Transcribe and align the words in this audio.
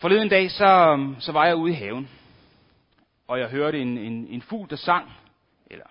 Forleden 0.00 0.28
dag, 0.28 0.50
så, 0.50 0.64
øhm, 0.64 1.20
så 1.20 1.32
var 1.32 1.46
jeg 1.46 1.56
ude 1.56 1.72
i 1.72 1.74
haven, 1.74 2.08
og 3.28 3.38
jeg 3.38 3.48
hørte 3.48 3.78
en, 3.80 3.98
en, 3.98 4.26
en 4.26 4.42
fugl, 4.42 4.70
der 4.70 4.76
sang, 4.76 5.12
eller 5.70 5.84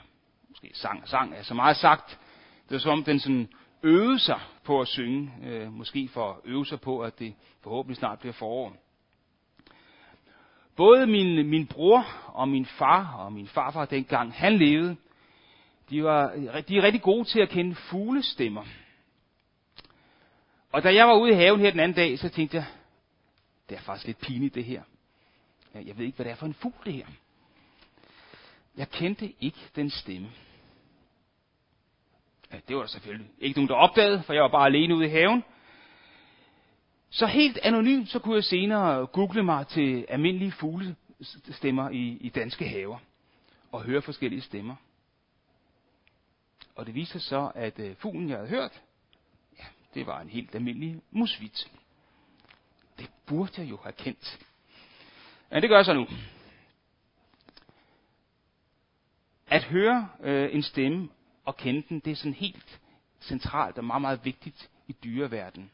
måske 0.49 0.71
sang 0.73 1.01
og 1.01 1.07
sang 1.07 1.33
er 1.35 1.43
så 1.43 1.53
meget 1.53 1.77
sagt. 1.77 2.19
Det 2.63 2.71
var 2.71 2.77
som 2.77 2.91
om 2.91 3.03
den 3.03 3.19
sådan 3.19 3.49
øvede 3.83 4.19
sig 4.19 4.39
på 4.63 4.81
at 4.81 4.87
synge, 4.87 5.31
øh, 5.43 5.73
måske 5.73 6.07
for 6.07 6.31
at 6.31 6.37
øve 6.45 6.65
sig 6.65 6.81
på, 6.81 6.99
at 6.99 7.19
det 7.19 7.33
forhåbentlig 7.63 7.97
snart 7.97 8.19
bliver 8.19 8.33
forår. 8.33 8.73
Både 10.75 11.07
min, 11.07 11.49
min 11.49 11.67
bror 11.67 12.05
og 12.27 12.49
min 12.49 12.65
far 12.65 13.13
og 13.13 13.33
min 13.33 13.47
farfar 13.47 13.85
dengang 13.85 14.33
han 14.33 14.57
levede, 14.57 14.95
de, 15.89 16.03
var, 16.03 16.33
de 16.67 16.77
er 16.77 16.83
rigtig 16.83 17.01
gode 17.01 17.25
til 17.25 17.39
at 17.39 17.49
kende 17.49 17.75
fuglestemmer. 17.75 18.63
Og 20.71 20.83
da 20.83 20.93
jeg 20.93 21.07
var 21.07 21.15
ude 21.15 21.31
i 21.31 21.35
haven 21.35 21.59
her 21.59 21.71
den 21.71 21.79
anden 21.79 21.95
dag, 21.95 22.19
så 22.19 22.29
tænkte 22.29 22.57
jeg, 22.57 22.65
det 23.69 23.77
er 23.77 23.81
faktisk 23.81 24.07
lidt 24.07 24.19
pinligt 24.19 24.55
det 24.55 24.65
her. 24.65 24.83
Jeg 25.73 25.97
ved 25.97 26.05
ikke, 26.05 26.15
hvad 26.15 26.25
det 26.25 26.31
er 26.31 26.35
for 26.35 26.45
en 26.45 26.53
fugl 26.53 26.85
det 26.85 26.93
her. 26.93 27.05
Jeg 28.77 28.89
kendte 28.89 29.33
ikke 29.39 29.59
den 29.75 29.89
stemme. 29.89 30.29
Ja, 32.51 32.59
det 32.67 32.75
var 32.75 32.81
der 32.81 32.87
selvfølgelig 32.87 33.29
ikke 33.39 33.57
nogen, 33.57 33.69
der 33.69 33.75
opdagede, 33.75 34.23
for 34.23 34.33
jeg 34.33 34.43
var 34.43 34.49
bare 34.49 34.65
alene 34.65 34.95
ude 34.95 35.05
i 35.05 35.09
haven. 35.09 35.43
Så 37.09 37.25
helt 37.25 37.57
anonymt, 37.57 38.09
så 38.09 38.19
kunne 38.19 38.35
jeg 38.35 38.43
senere 38.43 39.05
google 39.05 39.43
mig 39.43 39.67
til 39.67 40.05
almindelige 40.09 40.51
fuglestemmer 40.51 41.89
i, 41.89 42.17
i 42.21 42.29
danske 42.29 42.67
haver. 42.67 42.97
Og 43.71 43.83
høre 43.83 44.01
forskellige 44.01 44.41
stemmer. 44.41 44.75
Og 46.75 46.85
det 46.85 46.95
viste 46.95 47.11
sig 47.11 47.21
så, 47.21 47.51
at 47.55 47.79
øh, 47.79 47.95
fuglen, 47.95 48.29
jeg 48.29 48.37
havde 48.37 48.49
hørt, 48.49 48.81
ja, 49.59 49.63
det 49.93 50.07
var 50.07 50.21
en 50.21 50.29
helt 50.29 50.55
almindelig 50.55 51.01
musvit. 51.11 51.71
Det 52.97 53.09
burde 53.25 53.51
jeg 53.57 53.69
jo 53.69 53.77
have 53.83 53.93
kendt. 53.93 54.39
Men 55.51 55.61
det 55.61 55.69
gør 55.69 55.75
jeg 55.75 55.85
så 55.85 55.93
nu. 55.93 56.07
At 59.47 59.63
høre 59.63 60.09
øh, 60.23 60.55
en 60.55 60.63
stemme 60.63 61.09
og 61.45 61.57
kende 61.57 61.83
den, 61.89 61.99
det 61.99 62.11
er 62.11 62.15
sådan 62.15 62.33
helt 62.33 62.79
centralt 63.21 63.77
og 63.77 63.85
meget, 63.85 64.01
meget 64.01 64.25
vigtigt 64.25 64.69
i 64.87 64.95
dyreverdenen. 65.03 65.71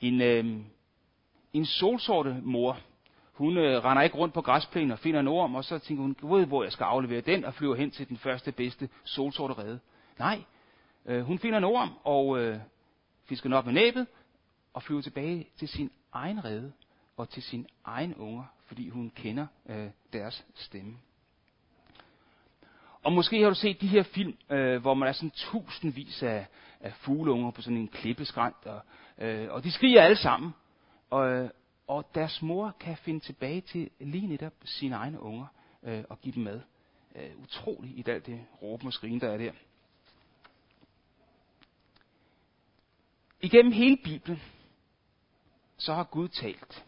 En, 0.00 0.20
øh, 0.20 0.44
en 1.52 1.66
solsorte 1.66 2.40
mor, 2.42 2.78
hun 3.32 3.56
øh, 3.56 3.84
render 3.84 4.02
ikke 4.02 4.16
rundt 4.16 4.34
på 4.34 4.40
græsplænen 4.40 4.90
og 4.90 4.98
finder 4.98 5.20
en 5.20 5.28
orm, 5.28 5.54
og 5.54 5.64
så 5.64 5.78
tænker 5.78 6.02
hun, 6.02 6.16
ved 6.22 6.46
hvor 6.46 6.62
jeg 6.62 6.72
skal 6.72 6.84
aflevere 6.84 7.20
den, 7.20 7.44
og 7.44 7.54
flyver 7.54 7.74
hen 7.74 7.90
til 7.90 8.08
den 8.08 8.16
første 8.16 8.52
bedste 8.52 8.88
solsorte 9.04 9.54
rede. 9.54 9.80
Nej, 10.18 10.42
øh, 11.06 11.22
hun 11.22 11.38
finder 11.38 11.58
en 11.58 11.64
orm, 11.64 11.90
og 12.04 12.38
øh, 12.38 12.58
fisker 13.24 13.48
den 13.48 13.52
op 13.52 13.66
med 13.66 13.74
næbet, 13.74 14.06
og 14.72 14.82
flyver 14.82 15.00
tilbage 15.00 15.46
til 15.56 15.68
sin 15.68 15.90
egen 16.12 16.44
rede, 16.44 16.72
og 17.16 17.28
til 17.28 17.42
sin 17.42 17.66
egen 17.84 18.14
unger, 18.14 18.44
fordi 18.66 18.88
hun 18.88 19.10
kender 19.10 19.46
øh, 19.68 19.90
deres 20.12 20.46
stemme. 20.54 20.96
Og 23.02 23.12
måske 23.12 23.42
har 23.42 23.48
du 23.48 23.54
set 23.54 23.80
de 23.80 23.86
her 23.86 24.02
film, 24.02 24.36
øh, 24.50 24.80
hvor 24.80 24.94
man 24.94 25.08
er 25.08 25.12
sådan 25.12 25.30
tusindvis 25.30 26.22
af, 26.22 26.46
af 26.80 26.92
fugleunger 26.94 27.50
på 27.50 27.62
sådan 27.62 27.78
en 27.78 27.88
klippeskrant, 27.88 28.56
og, 28.64 28.80
øh, 29.18 29.52
og 29.52 29.64
de 29.64 29.70
skriger 29.70 30.02
alle 30.02 30.16
sammen. 30.16 30.54
Og, 31.10 31.30
øh, 31.30 31.50
og 31.86 32.10
deres 32.14 32.42
mor 32.42 32.76
kan 32.80 32.96
finde 32.96 33.20
tilbage 33.20 33.60
til 33.60 33.90
lige 34.00 34.26
netop 34.26 34.52
sine 34.64 34.94
egne 34.94 35.20
unger 35.20 35.46
øh, 35.82 36.04
og 36.08 36.20
give 36.20 36.34
dem 36.34 36.42
mad. 36.42 36.60
Øh, 37.14 37.30
utroligt 37.42 38.08
i 38.08 38.10
alt 38.10 38.26
det 38.26 38.46
råben 38.62 38.86
og 38.86 38.92
skrigen, 38.92 39.20
der 39.20 39.28
er 39.28 39.36
der. 39.36 39.52
Igennem 43.40 43.72
hele 43.72 43.96
Bibelen, 44.04 44.42
så 45.78 45.94
har 45.94 46.04
Gud 46.04 46.28
talt, 46.28 46.84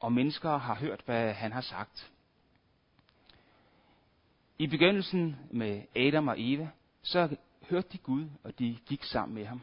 og 0.00 0.12
mennesker 0.12 0.56
har 0.56 0.74
hørt, 0.74 1.02
hvad 1.04 1.32
han 1.32 1.52
har 1.52 1.60
sagt. 1.60 2.10
I 4.58 4.66
begyndelsen 4.66 5.36
med 5.50 5.82
Adam 5.96 6.28
og 6.28 6.34
Eva, 6.38 6.70
så 7.02 7.36
hørte 7.70 7.88
de 7.92 7.98
Gud, 7.98 8.28
og 8.44 8.58
de 8.58 8.78
gik 8.86 9.04
sammen 9.04 9.34
med 9.34 9.46
ham 9.46 9.60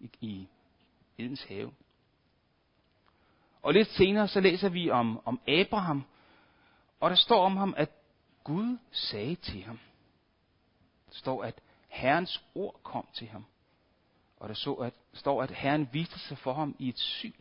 i, 0.00 0.10
i 0.20 0.48
Edens 1.18 1.44
have. 1.44 1.72
Og 3.62 3.72
lidt 3.72 3.88
senere, 3.88 4.28
så 4.28 4.40
læser 4.40 4.68
vi 4.68 4.90
om, 4.90 5.20
om 5.26 5.40
Abraham, 5.48 6.04
og 7.00 7.10
der 7.10 7.16
står 7.16 7.44
om 7.44 7.56
ham, 7.56 7.74
at 7.76 7.90
Gud 8.44 8.78
sagde 8.92 9.34
til 9.34 9.62
ham. 9.62 9.78
Der 11.06 11.14
står, 11.14 11.44
at 11.44 11.60
Herrens 11.88 12.44
ord 12.54 12.80
kom 12.82 13.06
til 13.14 13.28
ham. 13.28 13.44
Og 14.36 14.48
der 14.48 14.54
så, 14.54 14.72
at, 14.72 14.94
står, 15.12 15.42
at 15.42 15.50
Herren 15.50 15.88
viste 15.92 16.18
sig 16.18 16.38
for 16.38 16.52
ham 16.52 16.76
i 16.78 16.88
et 16.88 16.98
syn. 16.98 17.32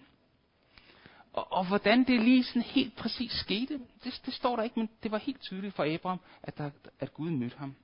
Og, 1.34 1.54
og 1.54 1.68
hvordan 1.68 2.04
det 2.04 2.22
lige 2.22 2.44
sådan 2.44 2.62
helt 2.62 2.96
præcis 2.96 3.32
skete, 3.32 3.80
det, 4.04 4.22
det 4.26 4.34
står 4.34 4.56
der 4.56 4.64
ikke, 4.64 4.80
men 4.80 4.90
det 5.04 5.12
var 5.12 5.18
helt 5.18 5.42
tydeligt 5.42 5.76
for 5.76 5.94
Abraham, 5.96 6.20
at, 6.44 6.58
der, 6.58 6.70
at 7.00 7.14
Gud 7.14 7.30
mødte 7.30 7.58
ham. 7.58 7.76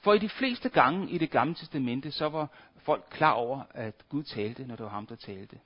For 0.00 0.12
i 0.12 0.18
de 0.18 0.28
fleste 0.28 0.68
gange 0.68 1.10
i 1.10 1.18
det 1.18 1.30
gamle 1.30 1.54
testamente, 1.54 2.10
så 2.10 2.28
var 2.28 2.48
folk 2.76 3.04
klar 3.10 3.32
over, 3.32 3.62
at 3.70 3.94
Gud 4.08 4.22
talte, 4.22 4.66
når 4.66 4.76
det 4.76 4.84
var 4.84 4.90
ham, 4.90 5.06
der 5.06 5.16
talte. 5.16 5.58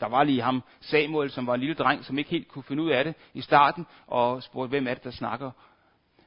Der 0.00 0.06
var 0.06 0.24
lige 0.24 0.42
ham, 0.42 0.62
Samuel, 0.80 1.30
som 1.30 1.46
var 1.46 1.54
en 1.54 1.60
lille 1.60 1.74
dreng, 1.74 2.04
som 2.04 2.18
ikke 2.18 2.30
helt 2.30 2.48
kunne 2.48 2.62
finde 2.62 2.82
ud 2.82 2.90
af 2.90 3.04
det 3.04 3.14
i 3.34 3.40
starten, 3.40 3.86
og 4.06 4.42
spurgte, 4.42 4.68
hvem 4.68 4.86
er 4.86 4.94
det, 4.94 5.04
der 5.04 5.10
snakker. 5.10 5.50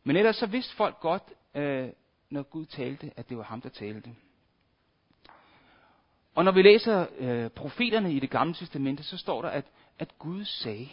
Men 0.04 0.16
ellers 0.16 0.36
så 0.36 0.46
vidste 0.46 0.76
folk 0.76 1.00
godt, 1.00 1.24
øh, 1.56 1.90
når 2.30 2.44
Gud 2.44 2.66
talte, 2.66 3.12
at 3.16 3.30
det 3.30 3.38
var 3.38 3.44
ham, 3.44 3.62
der 3.62 3.70
talte. 3.70 4.16
Og 6.40 6.46
når 6.46 6.52
vi 6.52 6.62
læser 6.62 7.08
øh, 7.18 7.50
profeterne 7.50 8.14
i 8.14 8.20
det 8.20 8.30
gamle 8.30 8.54
testamente, 8.54 9.04
så 9.04 9.18
står 9.18 9.42
der, 9.42 9.50
at, 9.50 9.66
at 10.00 10.18
Gud 10.20 10.46
sagde. 10.46 10.90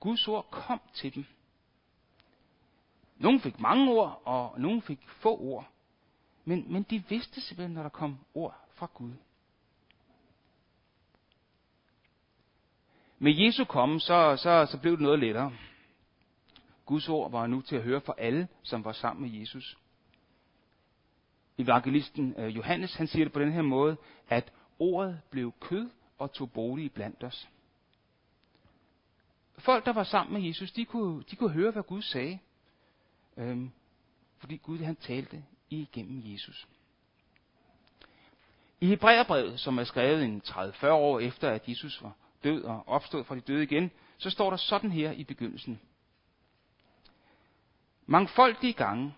Guds 0.00 0.28
ord 0.28 0.50
kom 0.50 0.80
til 0.94 1.14
dem. 1.14 1.24
Nogle 3.18 3.40
fik 3.40 3.60
mange 3.60 3.92
ord, 3.92 4.22
og 4.24 4.60
nogle 4.60 4.82
fik 4.82 4.98
få 5.08 5.40
ord. 5.40 5.68
Men, 6.44 6.72
men 6.72 6.82
de 6.82 7.04
vidste 7.08 7.40
simpelthen, 7.40 7.74
når 7.74 7.82
der 7.82 7.88
kom 7.88 8.18
ord 8.34 8.54
fra 8.74 8.90
Gud. 8.94 9.12
Med 13.18 13.32
Jesu 13.36 13.64
komme, 13.64 14.00
så, 14.00 14.36
så, 14.36 14.66
så 14.70 14.78
blev 14.78 14.92
det 14.92 15.00
noget 15.00 15.18
lettere. 15.18 15.52
Guds 16.86 17.08
ord 17.08 17.30
var 17.30 17.46
nu 17.46 17.60
til 17.60 17.76
at 17.76 17.82
høre 17.82 18.00
for 18.00 18.12
alle, 18.18 18.48
som 18.62 18.84
var 18.84 18.92
sammen 18.92 19.30
med 19.30 19.40
Jesus. 19.40 19.78
Evangelisten 21.58 22.34
øh, 22.38 22.56
Johannes, 22.56 22.94
han 22.94 23.06
siger 23.06 23.24
det 23.24 23.32
på 23.32 23.40
den 23.40 23.52
her 23.52 23.62
måde, 23.62 23.96
at 24.28 24.52
ordet 24.78 25.20
blev 25.30 25.52
kød 25.60 25.90
og 26.18 26.32
tog 26.32 26.52
bolig 26.52 26.92
blandt 26.92 27.24
os. 27.24 27.48
Folk, 29.58 29.84
der 29.84 29.92
var 29.92 30.04
sammen 30.04 30.32
med 30.32 30.42
Jesus, 30.48 30.72
de 30.72 30.84
kunne, 30.84 31.22
de 31.30 31.36
kunne 31.36 31.50
høre, 31.50 31.70
hvad 31.70 31.82
Gud 31.82 32.02
sagde. 32.02 32.38
Øhm, 33.36 33.70
fordi 34.38 34.56
Gud 34.56 34.78
han 34.78 34.96
talte 34.96 35.44
igennem 35.70 36.22
Jesus. 36.24 36.68
I 38.80 38.86
Hebræerbrevet, 38.86 39.60
som 39.60 39.78
er 39.78 39.84
skrevet 39.84 40.24
en 40.24 40.42
30-40 40.46 40.86
år 40.86 41.20
efter, 41.20 41.50
at 41.50 41.68
Jesus 41.68 42.02
var 42.02 42.12
død 42.44 42.62
og 42.62 42.88
opstod 42.88 43.24
fra 43.24 43.34
de 43.34 43.40
døde 43.40 43.62
igen, 43.62 43.90
så 44.18 44.30
står 44.30 44.50
der 44.50 44.56
sådan 44.56 44.92
her 44.92 45.12
i 45.12 45.24
begyndelsen. 45.24 45.80
Mangfoldige 48.06 48.72
gange 48.72 49.14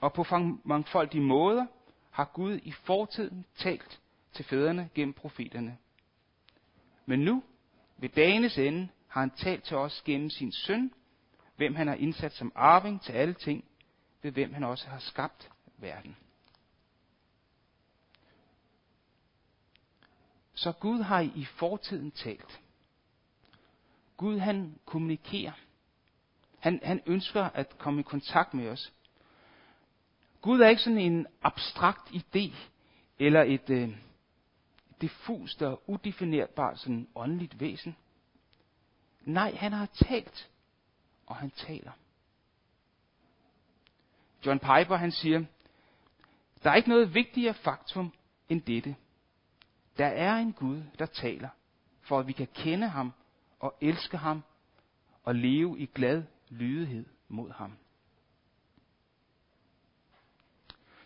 og 0.00 0.12
på 0.12 0.24
mangfoldige 0.64 1.22
måder 1.22 1.66
har 2.10 2.24
Gud 2.24 2.60
i 2.62 2.72
fortiden 2.72 3.44
talt 3.56 4.00
til 4.32 4.44
fædrene 4.44 4.90
gennem 4.94 5.14
profeterne. 5.14 5.78
Men 7.06 7.20
nu, 7.20 7.42
ved 7.96 8.08
dagenes 8.08 8.58
ende, 8.58 8.88
har 9.08 9.20
han 9.20 9.30
talt 9.30 9.64
til 9.64 9.76
os 9.76 10.02
gennem 10.02 10.30
sin 10.30 10.52
søn, 10.52 10.92
hvem 11.56 11.74
han 11.74 11.86
har 11.86 11.94
indsat 11.94 12.32
som 12.32 12.52
arving 12.54 13.02
til 13.02 13.12
alle 13.12 13.34
ting, 13.34 13.64
ved 14.22 14.32
hvem 14.32 14.54
han 14.54 14.64
også 14.64 14.88
har 14.88 14.98
skabt 14.98 15.50
verden. 15.78 16.16
Så 20.54 20.72
Gud 20.72 21.02
har 21.02 21.20
i 21.20 21.44
fortiden 21.44 22.10
talt. 22.10 22.60
Gud 24.16 24.38
han 24.38 24.78
kommunikerer. 24.84 25.52
Han, 26.58 26.80
han 26.82 27.02
ønsker 27.06 27.42
at 27.44 27.78
komme 27.78 28.00
i 28.00 28.02
kontakt 28.02 28.54
med 28.54 28.68
os. 28.68 28.92
Gud 30.46 30.60
er 30.60 30.68
ikke 30.68 30.82
sådan 30.82 30.98
en 30.98 31.26
abstrakt 31.42 32.10
idé, 32.10 32.56
eller 33.18 33.42
et 33.42 33.70
øh, 33.70 33.96
diffust 35.00 35.62
og 35.62 35.82
udefinerbart 35.86 36.78
sådan 36.78 37.08
åndeligt 37.14 37.60
væsen. 37.60 37.96
Nej, 39.20 39.54
han 39.54 39.72
har 39.72 39.86
talt, 39.86 40.50
og 41.26 41.36
han 41.36 41.50
taler. 41.50 41.92
John 44.46 44.58
Piper 44.58 44.96
han 44.96 45.12
siger, 45.12 45.44
der 46.64 46.70
er 46.70 46.74
ikke 46.74 46.88
noget 46.88 47.14
vigtigere 47.14 47.54
faktum 47.54 48.12
end 48.48 48.62
dette. 48.62 48.96
Der 49.98 50.06
er 50.06 50.36
en 50.36 50.52
Gud, 50.52 50.82
der 50.98 51.06
taler, 51.06 51.48
for 52.00 52.18
at 52.18 52.26
vi 52.26 52.32
kan 52.32 52.48
kende 52.54 52.88
ham 52.88 53.12
og 53.60 53.76
elske 53.80 54.16
ham 54.16 54.42
og 55.24 55.34
leve 55.34 55.78
i 55.78 55.86
glad 55.86 56.22
lydighed 56.50 57.06
mod 57.28 57.50
ham. 57.50 57.76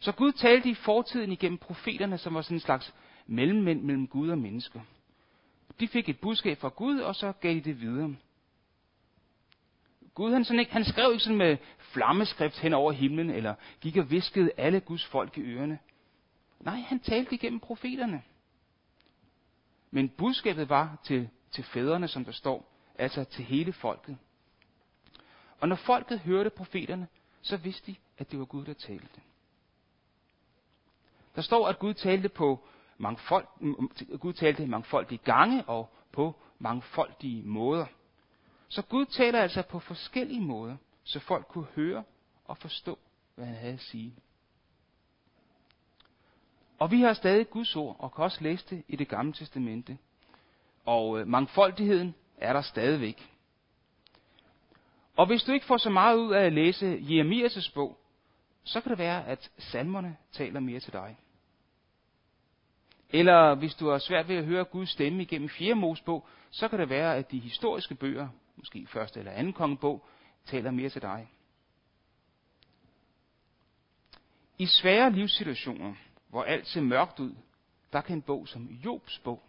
Så 0.00 0.12
Gud 0.12 0.32
talte 0.32 0.68
i 0.68 0.74
fortiden 0.74 1.32
igennem 1.32 1.58
profeterne, 1.58 2.18
som 2.18 2.34
var 2.34 2.42
sådan 2.42 2.56
en 2.56 2.60
slags 2.60 2.94
mellemmænd 3.26 3.82
mellem 3.82 4.06
Gud 4.06 4.28
og 4.28 4.38
mennesker. 4.38 4.80
de 5.80 5.88
fik 5.88 6.08
et 6.08 6.20
budskab 6.20 6.58
fra 6.58 6.68
Gud, 6.68 6.98
og 7.00 7.14
så 7.14 7.32
gav 7.32 7.54
de 7.54 7.60
det 7.60 7.80
videre. 7.80 8.16
Gud 10.14 10.32
han, 10.32 10.44
sådan 10.44 10.60
ikke, 10.60 10.72
han 10.72 10.84
skrev 10.84 11.12
ikke 11.12 11.24
sådan 11.24 11.38
med 11.38 11.56
flammeskrift 11.78 12.58
hen 12.58 12.72
over 12.72 12.92
himlen, 12.92 13.30
eller 13.30 13.54
gik 13.80 13.96
og 13.96 14.10
viskede 14.10 14.50
alle 14.56 14.80
Guds 14.80 15.06
folk 15.06 15.38
i 15.38 15.40
ørerne. 15.40 15.78
Nej, 16.60 16.80
han 16.80 17.00
talte 17.00 17.34
igennem 17.34 17.60
profeterne. 17.60 18.22
Men 19.90 20.08
budskabet 20.08 20.68
var 20.68 20.98
til, 21.04 21.28
til 21.50 21.64
fædrene, 21.64 22.08
som 22.08 22.24
der 22.24 22.32
står, 22.32 22.72
altså 22.98 23.24
til 23.24 23.44
hele 23.44 23.72
folket. 23.72 24.18
Og 25.60 25.68
når 25.68 25.76
folket 25.76 26.20
hørte 26.20 26.50
profeterne, 26.50 27.08
så 27.42 27.56
vidste 27.56 27.92
de, 27.92 27.96
at 28.18 28.30
det 28.30 28.38
var 28.38 28.44
Gud, 28.44 28.64
der 28.64 28.72
talte. 28.72 29.20
Der 31.40 31.44
står, 31.44 31.68
at 31.68 31.78
Gud 31.78 31.94
talte 31.94 32.28
på 32.28 32.68
mangfold, 32.98 33.46
Gud 34.18 34.32
talte 34.32 34.66
mangfoldige 34.66 35.20
gange 35.24 35.64
og 35.64 35.90
på 36.12 36.36
mangfoldige 36.58 37.42
måder. 37.42 37.86
Så 38.68 38.82
Gud 38.82 39.06
taler 39.06 39.40
altså 39.40 39.62
på 39.62 39.78
forskellige 39.78 40.40
måder, 40.40 40.76
så 41.04 41.20
folk 41.20 41.46
kunne 41.48 41.66
høre 41.74 42.04
og 42.44 42.56
forstå, 42.56 42.98
hvad 43.34 43.46
han 43.46 43.54
havde 43.54 43.72
at 43.72 43.80
sige. 43.80 44.14
Og 46.78 46.90
vi 46.90 47.00
har 47.00 47.12
stadig 47.12 47.50
Guds 47.50 47.76
ord, 47.76 47.96
og 47.98 48.14
kan 48.14 48.24
også 48.24 48.44
læse 48.44 48.66
det 48.70 48.82
i 48.88 48.96
det 48.96 49.08
gamle 49.08 49.32
testamente. 49.32 49.98
Og 50.84 51.20
øh, 51.20 51.26
mangfoldigheden 51.26 52.14
er 52.36 52.52
der 52.52 52.62
stadigvæk. 52.62 53.30
Og 55.16 55.26
hvis 55.26 55.42
du 55.42 55.52
ikke 55.52 55.66
får 55.66 55.76
så 55.76 55.90
meget 55.90 56.16
ud 56.16 56.32
af 56.32 56.44
at 56.44 56.52
læse 56.52 56.96
Jeremias' 56.96 57.72
bog, 57.74 57.98
så 58.64 58.80
kan 58.80 58.90
det 58.90 58.98
være, 58.98 59.26
at 59.26 59.50
salmerne 59.58 60.16
taler 60.32 60.60
mere 60.60 60.80
til 60.80 60.92
dig. 60.92 61.16
Eller 63.12 63.54
hvis 63.54 63.74
du 63.74 63.88
har 63.88 63.98
svært 63.98 64.28
ved 64.28 64.36
at 64.36 64.44
høre 64.44 64.64
Guds 64.64 64.90
stemme 64.90 65.22
igennem 65.22 65.48
fjerde 65.48 65.74
Mosebog, 65.74 66.28
så 66.50 66.68
kan 66.68 66.78
det 66.78 66.88
være, 66.88 67.16
at 67.16 67.30
de 67.30 67.38
historiske 67.38 67.94
bøger, 67.94 68.28
måske 68.56 68.86
første 68.86 69.18
eller 69.18 69.32
anden 69.32 69.52
kongebog, 69.52 70.06
taler 70.44 70.70
mere 70.70 70.88
til 70.88 71.02
dig. 71.02 71.30
I 74.58 74.66
svære 74.66 75.12
livssituationer, 75.12 75.94
hvor 76.28 76.42
alt 76.42 76.66
ser 76.66 76.80
mørkt 76.80 77.20
ud, 77.20 77.34
der 77.92 78.00
kan 78.00 78.16
en 78.16 78.22
bog 78.22 78.48
som 78.48 78.66
Jobs 78.66 79.18
bog 79.18 79.42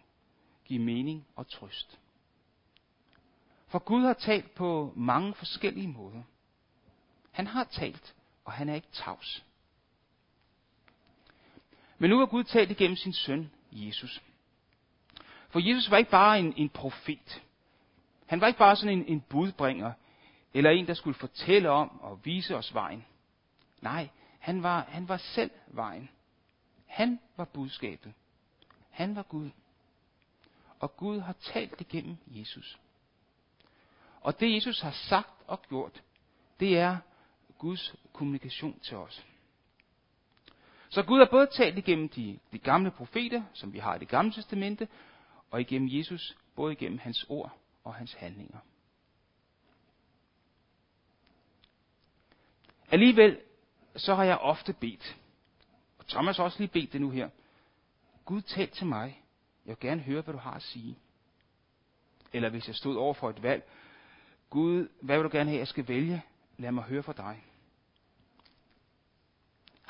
give 0.64 0.82
mening 0.82 1.26
og 1.36 1.48
trøst. 1.48 1.98
For 3.68 3.78
Gud 3.78 4.02
har 4.02 4.12
talt 4.12 4.54
på 4.54 4.92
mange 4.96 5.34
forskellige 5.34 5.88
måder. 5.88 6.22
Han 7.30 7.46
har 7.46 7.64
talt, 7.64 8.14
og 8.44 8.52
han 8.52 8.68
er 8.68 8.74
ikke 8.74 8.92
tavs. 8.92 9.44
Men 12.02 12.10
nu 12.10 12.18
har 12.18 12.26
Gud 12.26 12.44
talt 12.44 12.70
igennem 12.70 12.96
sin 12.96 13.12
søn, 13.12 13.50
Jesus. 13.72 14.22
For 15.48 15.68
Jesus 15.68 15.90
var 15.90 15.96
ikke 15.96 16.10
bare 16.10 16.38
en, 16.38 16.54
en 16.56 16.68
profet. 16.68 17.42
Han 18.26 18.40
var 18.40 18.46
ikke 18.46 18.58
bare 18.58 18.76
sådan 18.76 18.98
en, 18.98 19.06
en 19.06 19.20
budbringer, 19.20 19.92
eller 20.54 20.70
en, 20.70 20.86
der 20.86 20.94
skulle 20.94 21.14
fortælle 21.14 21.70
om 21.70 22.00
og 22.00 22.24
vise 22.24 22.56
os 22.56 22.74
vejen. 22.74 23.04
Nej, 23.80 24.08
han 24.38 24.62
var, 24.62 24.86
han 24.88 25.08
var 25.08 25.16
selv 25.16 25.50
vejen. 25.66 26.08
Han 26.86 27.20
var 27.36 27.44
budskabet. 27.44 28.12
Han 28.90 29.16
var 29.16 29.22
Gud. 29.22 29.50
Og 30.78 30.96
Gud 30.96 31.20
har 31.20 31.32
talt 31.32 31.80
igennem 31.80 32.16
Jesus. 32.26 32.78
Og 34.20 34.40
det 34.40 34.54
Jesus 34.54 34.80
har 34.80 34.90
sagt 34.90 35.42
og 35.46 35.62
gjort, 35.68 36.02
det 36.60 36.78
er 36.78 36.96
Guds 37.58 37.94
kommunikation 38.12 38.78
til 38.80 38.96
os. 38.96 39.24
Så 40.92 41.02
Gud 41.02 41.18
har 41.18 41.28
både 41.30 41.46
talt 41.46 41.78
igennem 41.78 42.08
de, 42.08 42.38
de 42.52 42.58
gamle 42.58 42.90
profeter, 42.90 43.42
som 43.52 43.72
vi 43.72 43.78
har 43.78 43.94
i 43.94 43.98
det 43.98 44.08
gamle 44.08 44.32
testamente, 44.32 44.88
og 45.50 45.60
igennem 45.60 45.88
Jesus, 45.92 46.36
både 46.54 46.72
igennem 46.72 46.98
hans 46.98 47.26
ord 47.28 47.58
og 47.84 47.94
hans 47.94 48.14
handlinger. 48.14 48.58
Alligevel 52.90 53.40
så 53.96 54.14
har 54.14 54.24
jeg 54.24 54.38
ofte 54.38 54.72
bedt, 54.72 55.18
og 55.98 56.06
Thomas 56.06 56.38
også 56.38 56.58
lige 56.58 56.68
bedt 56.68 56.92
det 56.92 57.00
nu 57.00 57.10
her. 57.10 57.28
Gud, 58.24 58.42
tal 58.42 58.68
til 58.68 58.86
mig. 58.86 59.22
Jeg 59.66 59.70
vil 59.70 59.88
gerne 59.88 60.02
høre, 60.02 60.22
hvad 60.22 60.34
du 60.34 60.40
har 60.40 60.54
at 60.54 60.62
sige. 60.62 60.98
Eller 62.32 62.48
hvis 62.48 62.66
jeg 62.66 62.74
stod 62.74 62.96
over 62.96 63.14
for 63.14 63.30
et 63.30 63.42
valg. 63.42 63.68
Gud, 64.50 64.88
hvad 65.00 65.16
vil 65.16 65.24
du 65.24 65.30
gerne 65.32 65.50
have, 65.50 65.58
jeg 65.58 65.68
skal 65.68 65.88
vælge? 65.88 66.22
Lad 66.56 66.72
mig 66.72 66.84
høre 66.84 67.02
fra 67.02 67.12
dig. 67.12 67.44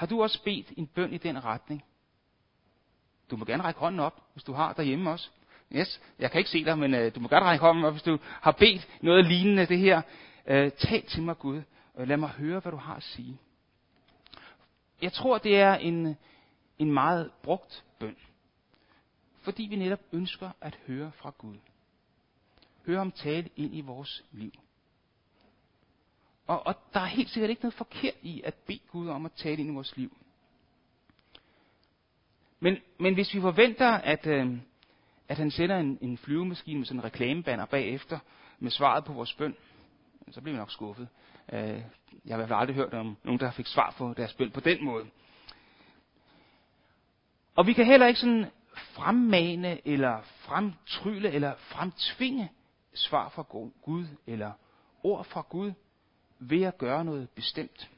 Har 0.03 0.07
du 0.07 0.23
også 0.23 0.43
bedt 0.43 0.73
en 0.77 0.87
bøn 0.87 1.13
i 1.13 1.19
den 1.19 1.45
retning? 1.45 1.85
Du 3.31 3.37
må 3.37 3.45
gerne 3.45 3.63
række 3.63 3.81
hånden 3.81 4.01
op, 4.01 4.23
hvis 4.33 4.45
du 4.45 4.53
har 4.53 4.73
derhjemme 4.73 5.11
også. 5.11 5.31
Yes, 5.73 6.01
jeg 6.19 6.31
kan 6.31 6.39
ikke 6.39 6.51
se 6.51 6.65
dig, 6.65 6.79
men 6.79 6.95
øh, 6.95 7.15
du 7.15 7.21
må 7.21 7.29
gerne 7.29 7.47
række 7.47 7.65
hånden 7.65 7.85
op, 7.85 7.93
hvis 7.93 8.03
du 8.03 8.19
har 8.23 8.53
bedt 8.53 8.89
noget 9.03 9.25
lignende 9.25 9.67
det 9.67 9.79
her. 9.79 10.03
Øh, 10.47 10.73
tal 10.73 11.03
til 11.03 11.23
mig, 11.23 11.39
Gud, 11.39 11.63
og 11.95 12.07
lad 12.07 12.17
mig 12.17 12.29
høre, 12.29 12.61
hvad 12.61 12.73
du 12.73 12.79
har 12.79 12.95
at 12.95 13.03
sige. 13.03 13.39
Jeg 15.03 15.13
tror, 15.13 15.39
det 15.39 15.57
er 15.57 15.75
en, 15.75 16.17
en 16.79 16.93
meget 16.93 17.31
brugt 17.43 17.85
bøn. 17.99 18.17
Fordi 19.41 19.63
vi 19.63 19.77
netop 19.77 20.01
ønsker 20.13 20.51
at 20.61 20.79
høre 20.87 21.13
fra 21.13 21.33
Gud. 21.39 21.57
Høre 22.87 22.99
ham 22.99 23.13
tale 23.13 23.49
ind 23.57 23.75
i 23.77 23.81
vores 23.81 24.25
liv. 24.33 24.53
Og, 26.47 26.67
og 26.67 26.75
der 26.95 27.01
er 27.01 27.07
helt 27.07 27.31
sikkert 27.31 27.51
ikke 27.51 27.63
noget 27.63 27.75
forkert 27.75 28.15
i 28.23 28.43
at 28.45 28.55
bede 28.55 28.81
Gud 28.89 29.09
om 29.09 29.27
at 29.27 29.33
tale 29.33 29.57
ind 29.57 29.71
i 29.71 29.75
vores 29.75 29.97
liv. 29.97 30.17
Men, 32.61 32.77
men 32.99 33.15
hvis 33.15 33.35
vi 33.35 33.41
forventer, 33.41 33.91
at, 33.91 34.27
øh, 34.27 34.57
at 35.29 35.37
han 35.37 35.51
sender 35.51 35.79
en, 35.79 35.99
en 36.01 36.19
flyvemaskine 36.19 36.79
med 36.79 36.87
sådan 36.87 37.01
en 37.01 37.05
reklamebanner 37.05 37.67
bagefter 37.67 38.19
med 38.59 38.71
svaret 38.71 39.05
på 39.05 39.13
vores 39.13 39.35
bøn, 39.35 39.57
så 40.31 40.41
bliver 40.41 40.55
vi 40.55 40.59
nok 40.59 40.71
skuffet. 40.71 41.09
Øh, 41.53 41.59
jeg 41.59 41.77
har 42.29 42.35
i 42.35 42.37
hvert 42.37 42.49
fald 42.49 42.61
aldrig 42.61 42.77
hørt 42.77 42.95
om 42.95 43.17
nogen, 43.25 43.41
der 43.41 43.51
fik 43.51 43.67
svar 43.67 43.95
på 43.99 44.15
deres 44.17 44.35
bøn 44.35 44.51
på 44.51 44.61
den 44.61 44.85
måde. 44.85 45.07
Og 47.55 47.67
vi 47.67 47.73
kan 47.73 47.87
heller 47.87 48.07
ikke 48.07 48.21
sådan 48.21 48.47
fremmane, 48.75 49.89
eller 49.89 50.23
fremtrylle, 50.23 51.31
eller 51.31 51.55
fremtvinge 51.57 52.51
svar 52.95 53.29
fra 53.29 53.43
Gud, 53.83 54.07
eller 54.27 54.53
ord 55.03 55.25
fra 55.25 55.47
Gud 55.49 55.73
ved 56.51 56.63
at 56.63 56.79
gøre 56.79 57.05
noget 57.05 57.31
bestemt. 57.31 57.91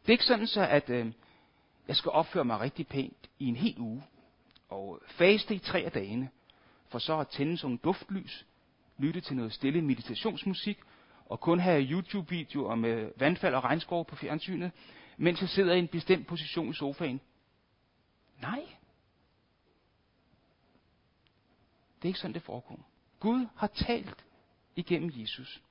Det 0.00 0.08
er 0.08 0.12
ikke 0.12 0.24
sådan 0.24 0.46
så, 0.46 0.60
at 0.60 0.90
øh, 0.90 1.12
jeg 1.88 1.96
skal 1.96 2.10
opføre 2.10 2.44
mig 2.44 2.60
rigtig 2.60 2.86
pænt 2.86 3.30
i 3.38 3.46
en 3.46 3.56
hel 3.56 3.78
uge, 3.78 4.02
og 4.68 5.00
faste 5.06 5.54
i 5.54 5.58
tre 5.58 5.80
af 5.80 5.92
dagene, 5.92 6.30
for 6.88 6.98
så 6.98 7.18
at 7.18 7.28
tænde 7.28 7.58
sådan 7.58 7.72
en 7.72 7.80
duftlys, 7.84 8.46
lytte 8.98 9.20
til 9.20 9.36
noget 9.36 9.52
stille 9.52 9.82
meditationsmusik, 9.82 10.78
og 11.26 11.40
kun 11.40 11.58
have 11.58 11.82
YouTube-videoer 11.82 12.74
med 12.74 13.12
vandfald 13.16 13.54
og 13.54 13.64
regnskov 13.64 14.04
på 14.04 14.16
fjernsynet, 14.16 14.72
mens 15.16 15.40
jeg 15.40 15.48
sidder 15.48 15.74
i 15.74 15.78
en 15.78 15.88
bestemt 15.88 16.26
position 16.26 16.70
i 16.70 16.74
sofaen. 16.74 17.20
Nej. 18.40 18.68
Det 21.96 22.04
er 22.04 22.08
ikke 22.08 22.18
sådan, 22.18 22.34
det 22.34 22.42
forekommer. 22.42 22.84
Gud 23.20 23.46
har 23.56 23.66
talt 23.66 24.24
igennem 24.76 25.12
Jesus 25.14 25.62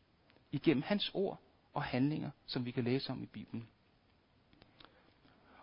igennem 0.52 0.84
hans 0.84 1.12
ord 1.14 1.40
og 1.74 1.84
handlinger, 1.84 2.30
som 2.46 2.66
vi 2.66 2.72
kan 2.72 2.84
læse 2.84 3.12
om 3.12 3.24
i 3.24 3.26
Bibelen. 3.26 3.68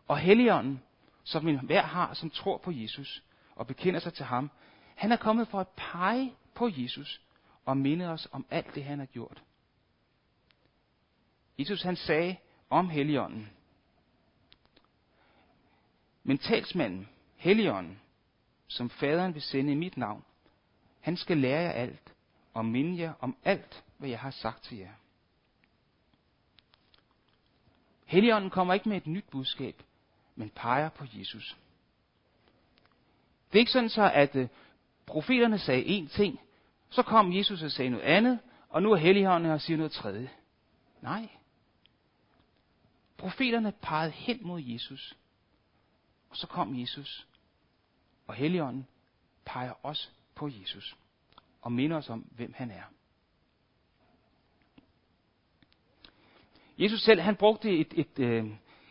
Og 0.06 0.18
Helligånden, 0.18 0.82
som 1.24 1.46
vi 1.46 1.58
hver 1.62 1.82
har, 1.82 2.14
som 2.14 2.30
tror 2.30 2.58
på 2.58 2.70
Jesus 2.70 3.22
og 3.54 3.66
bekender 3.66 4.00
sig 4.00 4.14
til 4.14 4.24
ham, 4.24 4.50
han 4.94 5.12
er 5.12 5.16
kommet 5.16 5.48
for 5.48 5.60
at 5.60 5.68
pege 5.68 6.34
på 6.54 6.70
Jesus 6.76 7.20
og 7.64 7.76
minde 7.76 8.08
os 8.08 8.28
om 8.32 8.46
alt 8.50 8.74
det, 8.74 8.84
han 8.84 8.98
har 8.98 9.06
gjort. 9.06 9.42
Jesus 11.58 11.82
han 11.82 11.96
sagde 11.96 12.36
om 12.70 12.90
Helligånden, 12.90 13.50
men 16.22 16.38
talsmanden, 16.38 17.08
Helligånden, 17.36 18.00
som 18.66 18.90
faderen 18.90 19.34
vil 19.34 19.42
sende 19.42 19.72
i 19.72 19.74
mit 19.74 19.96
navn, 19.96 20.24
han 21.00 21.16
skal 21.16 21.36
lære 21.38 21.60
jer 21.60 21.70
alt 21.70 22.14
og 22.54 22.64
minde 22.64 23.02
jer 23.02 23.12
om 23.20 23.36
alt, 23.44 23.84
hvad 24.04 24.10
jeg 24.10 24.20
har 24.20 24.30
sagt 24.30 24.62
til 24.62 24.78
jer. 24.78 24.92
Helligånden 28.04 28.50
kommer 28.50 28.74
ikke 28.74 28.88
med 28.88 28.96
et 28.96 29.06
nyt 29.06 29.24
budskab, 29.30 29.82
men 30.36 30.50
peger 30.50 30.88
på 30.88 31.04
Jesus. 31.12 31.56
Det 33.52 33.58
er 33.58 33.60
ikke 33.60 33.72
sådan 33.72 33.88
så, 33.88 34.10
at 34.10 34.36
uh, 34.36 34.46
profeterne 35.06 35.58
sagde 35.58 35.98
én 35.98 36.08
ting, 36.08 36.40
så 36.90 37.02
kom 37.02 37.32
Jesus 37.32 37.62
og 37.62 37.70
sagde 37.70 37.90
noget 37.90 38.04
andet, 38.04 38.38
og 38.68 38.82
nu 38.82 38.92
er 38.92 38.96
Helligånden 38.96 39.50
og 39.50 39.60
siger 39.60 39.76
noget 39.76 39.92
tredje. 39.92 40.30
Nej. 41.00 41.28
Profeterne 43.16 43.72
pegede 43.72 44.10
hen 44.10 44.38
mod 44.42 44.60
Jesus, 44.60 45.16
og 46.30 46.36
så 46.36 46.46
kom 46.46 46.80
Jesus, 46.80 47.26
og 48.26 48.34
Helligånden 48.34 48.86
peger 49.44 49.86
også 49.86 50.08
på 50.34 50.48
Jesus, 50.48 50.96
og 51.62 51.72
minder 51.72 51.96
os 51.96 52.10
om, 52.10 52.20
hvem 52.20 52.52
han 52.56 52.70
er. 52.70 52.84
Jesus 56.78 57.00
selv, 57.00 57.20
han 57.20 57.36
brugte 57.36 57.78
et, 57.78 57.92
et, 57.96 58.08
et, 58.18 58.24
øh, 58.24 58.46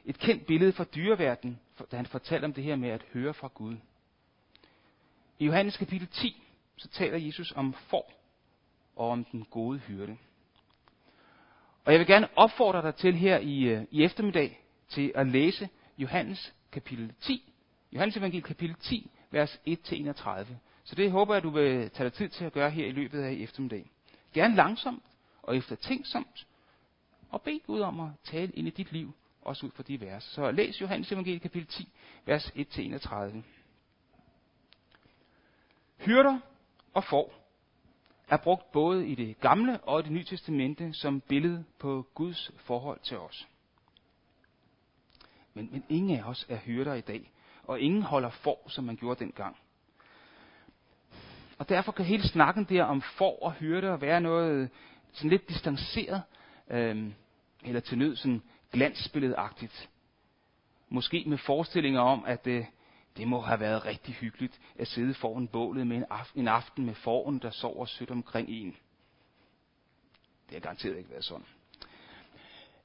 et 0.06 0.20
kendt 0.20 0.46
billede 0.46 0.74
fra 0.74 0.84
dyreverdenen, 0.84 1.60
da 1.92 1.96
han 1.96 2.06
fortalte 2.06 2.46
om 2.46 2.54
det 2.54 2.64
her 2.64 2.76
med 2.76 2.90
at 2.90 3.06
høre 3.14 3.34
fra 3.34 3.50
Gud. 3.54 3.76
I 5.40 5.46
Johannes 5.46 5.78
kapitel 5.78 6.08
10, 6.08 6.44
så 6.78 6.88
taler 6.88 7.18
Jesus 7.18 7.54
om 7.56 7.74
får 7.74 8.14
og 8.96 9.10
om 9.10 9.24
den 9.24 9.46
gode 9.52 9.80
hyrde. 9.80 10.18
Og 11.86 11.92
jeg 11.92 12.00
vil 12.00 12.08
gerne 12.08 12.28
opfordre 12.36 12.82
dig 12.82 12.96
til 12.96 13.16
her 13.16 13.38
i, 13.38 13.64
øh, 13.64 13.84
i 13.92 14.04
eftermiddag 14.04 14.60
til 14.90 15.12
at 15.16 15.28
læse 15.28 15.70
Johannes 15.98 16.54
kapitel 16.72 17.14
10. 17.22 17.54
Johannes 17.94 18.18
evangel 18.18 18.44
kapitel 18.44 18.76
10, 18.76 19.12
vers 19.32 19.60
1-31. 19.68 20.46
Så 20.84 20.96
det 20.96 21.12
håber 21.12 21.34
jeg, 21.34 21.44
du 21.44 21.50
vil 21.50 21.90
tage 21.90 22.10
dig 22.10 22.14
tid 22.14 22.30
til 22.30 22.46
at 22.46 22.54
gøre 22.54 22.70
her 22.70 22.86
i 22.86 22.92
løbet 22.92 23.22
af 23.22 23.32
eftermiddag. 23.32 23.92
Gerne 24.34 24.56
langsomt 24.56 25.04
og 25.44 25.58
eftertænksomt. 25.58 26.46
Og 27.34 27.42
bed 27.42 27.60
Gud 27.68 27.82
om 27.82 28.00
at 28.00 28.10
tale 28.24 28.52
ind 28.52 28.68
i 28.68 28.70
dit 28.70 28.92
liv, 28.92 29.14
også 29.42 29.66
ud 29.66 29.72
fra 29.72 29.84
de 29.84 30.02
vers. 30.02 30.24
Så 30.24 30.52
læs 30.52 30.82
Johannes 30.82 31.12
evangeliet 31.12 31.42
kapitel 31.42 31.68
10, 31.68 31.90
vers 32.26 32.46
1-31. 32.46 33.42
Hyrder 35.98 36.40
og 36.94 37.04
får 37.04 37.34
er 38.30 38.38
brugt 38.38 38.72
både 38.72 39.08
i 39.08 39.16
det 39.16 39.40
gamle 39.40 39.80
og 39.80 40.04
det 40.04 40.12
nye 40.12 40.24
testamente 40.24 40.94
som 40.94 41.22
billede 41.22 41.66
på 41.80 42.08
Guds 42.14 42.52
forhold 42.58 43.00
til 43.00 43.18
os. 43.18 43.48
Men, 45.54 45.70
men 45.72 45.84
ingen 45.90 46.20
af 46.20 46.24
os 46.24 46.46
er 46.50 46.58
hyrder 46.58 46.94
i 46.94 47.02
dag, 47.02 47.32
og 47.64 47.80
ingen 47.80 48.02
holder 48.02 48.30
for, 48.30 48.58
som 48.68 48.84
man 48.84 48.96
gjorde 48.96 49.20
dengang. 49.20 49.58
Og 51.58 51.70
derfor 51.70 51.92
kan 51.92 52.06
hele 52.06 52.28
snakken 52.28 52.64
der 52.64 52.84
om 52.84 53.02
for 53.02 53.44
og 53.44 53.52
hyrder 53.52 53.98
være 53.98 54.22
noget 54.22 54.70
sådan 55.12 55.30
lidt 55.30 55.50
distanceret, 55.50 56.24
øh, 56.70 57.14
eller 57.66 57.80
til 57.80 57.98
nød 57.98 58.16
sådan 58.16 58.42
glansbilledagtigt. 58.72 59.90
Måske 60.90 61.24
med 61.28 61.38
forestillinger 61.38 62.02
om, 62.02 62.26
at 62.26 62.46
det, 62.46 62.66
det 63.18 63.28
må 63.28 63.42
have 63.42 63.60
været 63.60 63.86
rigtig 63.86 64.16
hyggeligt 64.16 64.60
at 64.80 64.88
sidde 64.88 65.14
foran 65.14 65.48
bålet 65.48 65.88
med 65.88 65.98
en 65.98 66.06
aften, 66.10 66.42
en 66.42 66.48
aften 66.48 66.86
med 66.86 66.96
foran, 66.96 67.40
der 67.40 67.50
sover 67.50 67.86
sødt 67.86 68.12
omkring 68.12 68.50
en. 68.50 68.76
Det 70.46 70.54
har 70.54 70.60
garanteret 70.60 70.98
ikke 70.98 71.10
været 71.10 71.24
sådan. 71.24 71.46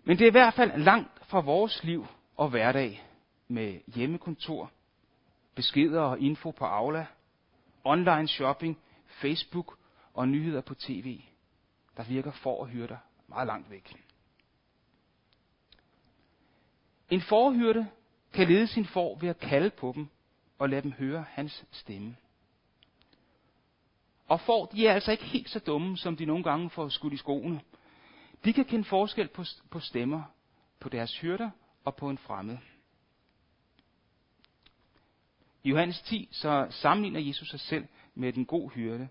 Men 0.04 0.18
det 0.18 0.24
er 0.24 0.28
i 0.28 0.30
hvert 0.30 0.54
fald 0.54 0.82
langt 0.82 1.26
fra 1.26 1.40
vores 1.40 1.84
liv 1.84 2.06
og 2.36 2.48
hverdag 2.48 3.04
med 3.48 3.80
hjemmekontor, 3.86 4.70
beskeder 5.54 6.00
og 6.00 6.20
info 6.20 6.50
på 6.50 6.64
Aula, 6.64 7.06
online 7.84 8.28
shopping, 8.28 8.78
Facebook 9.06 9.78
og 10.14 10.28
nyheder 10.28 10.60
på 10.60 10.74
tv, 10.74 11.20
der 11.96 12.02
virker 12.04 12.32
for 12.32 12.64
at 12.64 12.70
hyrde 12.70 12.98
meget 13.28 13.46
langt 13.46 13.70
væk. 13.70 14.07
En 17.10 17.20
forhyrte 17.20 17.88
kan 18.32 18.48
lede 18.48 18.66
sin 18.66 18.86
får 18.86 19.18
ved 19.18 19.28
at 19.28 19.38
kalde 19.38 19.70
på 19.70 19.92
dem 19.94 20.08
og 20.58 20.68
lade 20.68 20.82
dem 20.82 20.92
høre 20.92 21.24
hans 21.28 21.64
stemme. 21.70 22.16
Og 24.28 24.40
får, 24.40 24.66
de 24.66 24.86
er 24.86 24.94
altså 24.94 25.12
ikke 25.12 25.24
helt 25.24 25.50
så 25.50 25.58
dumme, 25.58 25.96
som 25.96 26.16
de 26.16 26.24
nogle 26.24 26.44
gange 26.44 26.70
får 26.70 26.88
skudt 26.88 27.12
i 27.12 27.16
skoene. 27.16 27.60
De 28.44 28.52
kan 28.52 28.64
kende 28.64 28.84
forskel 28.84 29.28
på, 29.28 29.44
på 29.70 29.80
stemmer, 29.80 30.22
på 30.80 30.88
deres 30.88 31.18
hyrder 31.18 31.50
og 31.84 31.96
på 31.96 32.10
en 32.10 32.18
fremmed. 32.18 32.58
I 35.62 35.68
Johannes 35.68 36.00
10 36.00 36.28
så 36.32 36.66
sammenligner 36.70 37.20
Jesus 37.20 37.48
sig 37.50 37.60
selv 37.60 37.86
med 38.14 38.32
den 38.32 38.46
god 38.46 38.70
hyrde, 38.70 39.08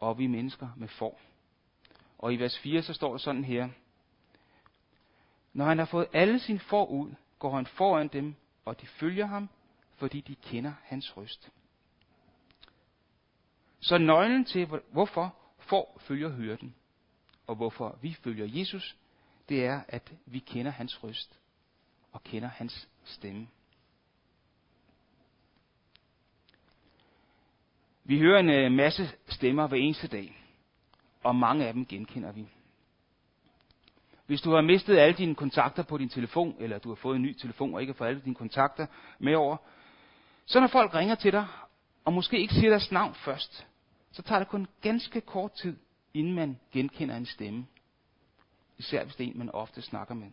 og 0.00 0.18
vi 0.18 0.26
mennesker 0.26 0.68
med 0.76 0.88
får. 0.88 1.20
Og 2.18 2.34
i 2.34 2.36
vers 2.36 2.58
4 2.58 2.82
så 2.82 2.92
står 2.92 3.10
der 3.10 3.18
sådan 3.18 3.44
her. 3.44 3.68
Når 5.52 5.64
han 5.64 5.78
har 5.78 5.84
fået 5.84 6.06
alle 6.12 6.38
sine 6.38 6.58
får 6.58 6.86
ud, 6.86 7.14
går 7.42 7.56
han 7.56 7.66
foran 7.66 8.08
dem, 8.08 8.34
og 8.64 8.80
de 8.80 8.86
følger 8.86 9.26
ham, 9.26 9.48
fordi 9.94 10.20
de 10.20 10.34
kender 10.34 10.72
hans 10.82 11.16
røst. 11.16 11.50
Så 13.80 13.98
nøglen 13.98 14.44
til, 14.44 14.66
hvorfor 14.92 15.36
får 15.58 16.00
følger 16.00 16.36
hyrden, 16.36 16.74
og 17.46 17.56
hvorfor 17.56 17.98
vi 18.02 18.14
følger 18.14 18.58
Jesus, 18.58 18.96
det 19.48 19.64
er, 19.64 19.82
at 19.88 20.12
vi 20.26 20.38
kender 20.38 20.70
hans 20.70 21.04
røst 21.04 21.40
og 22.12 22.24
kender 22.24 22.48
hans 22.48 22.88
stemme. 23.04 23.48
Vi 28.04 28.18
hører 28.18 28.40
en 28.40 28.50
øh, 28.50 28.72
masse 28.72 29.10
stemmer 29.28 29.66
hver 29.66 29.76
eneste 29.76 30.08
dag, 30.08 30.42
og 31.22 31.36
mange 31.36 31.66
af 31.66 31.72
dem 31.72 31.86
genkender 31.86 32.32
vi. 32.32 32.48
Hvis 34.26 34.40
du 34.40 34.50
har 34.52 34.60
mistet 34.60 34.98
alle 34.98 35.16
dine 35.16 35.34
kontakter 35.34 35.82
på 35.82 35.98
din 35.98 36.08
telefon, 36.08 36.56
eller 36.58 36.78
du 36.78 36.88
har 36.88 36.96
fået 36.96 37.16
en 37.16 37.22
ny 37.22 37.32
telefon 37.32 37.74
og 37.74 37.80
ikke 37.80 37.92
har 37.92 37.98
fået 37.98 38.08
alle 38.08 38.20
dine 38.24 38.34
kontakter 38.34 38.86
med 39.18 39.34
over, 39.34 39.56
så 40.46 40.60
når 40.60 40.66
folk 40.66 40.94
ringer 40.94 41.14
til 41.14 41.32
dig, 41.32 41.46
og 42.04 42.12
måske 42.12 42.38
ikke 42.38 42.54
siger 42.54 42.70
deres 42.70 42.92
navn 42.92 43.14
først, 43.14 43.66
så 44.12 44.22
tager 44.22 44.38
det 44.38 44.48
kun 44.48 44.66
ganske 44.80 45.20
kort 45.20 45.52
tid, 45.52 45.76
inden 46.14 46.34
man 46.34 46.58
genkender 46.72 47.16
en 47.16 47.26
stemme. 47.26 47.66
Især 48.78 49.04
hvis 49.04 49.16
det 49.16 49.26
er 49.26 49.30
en, 49.30 49.38
man 49.38 49.50
ofte 49.50 49.82
snakker 49.82 50.14
med. 50.14 50.30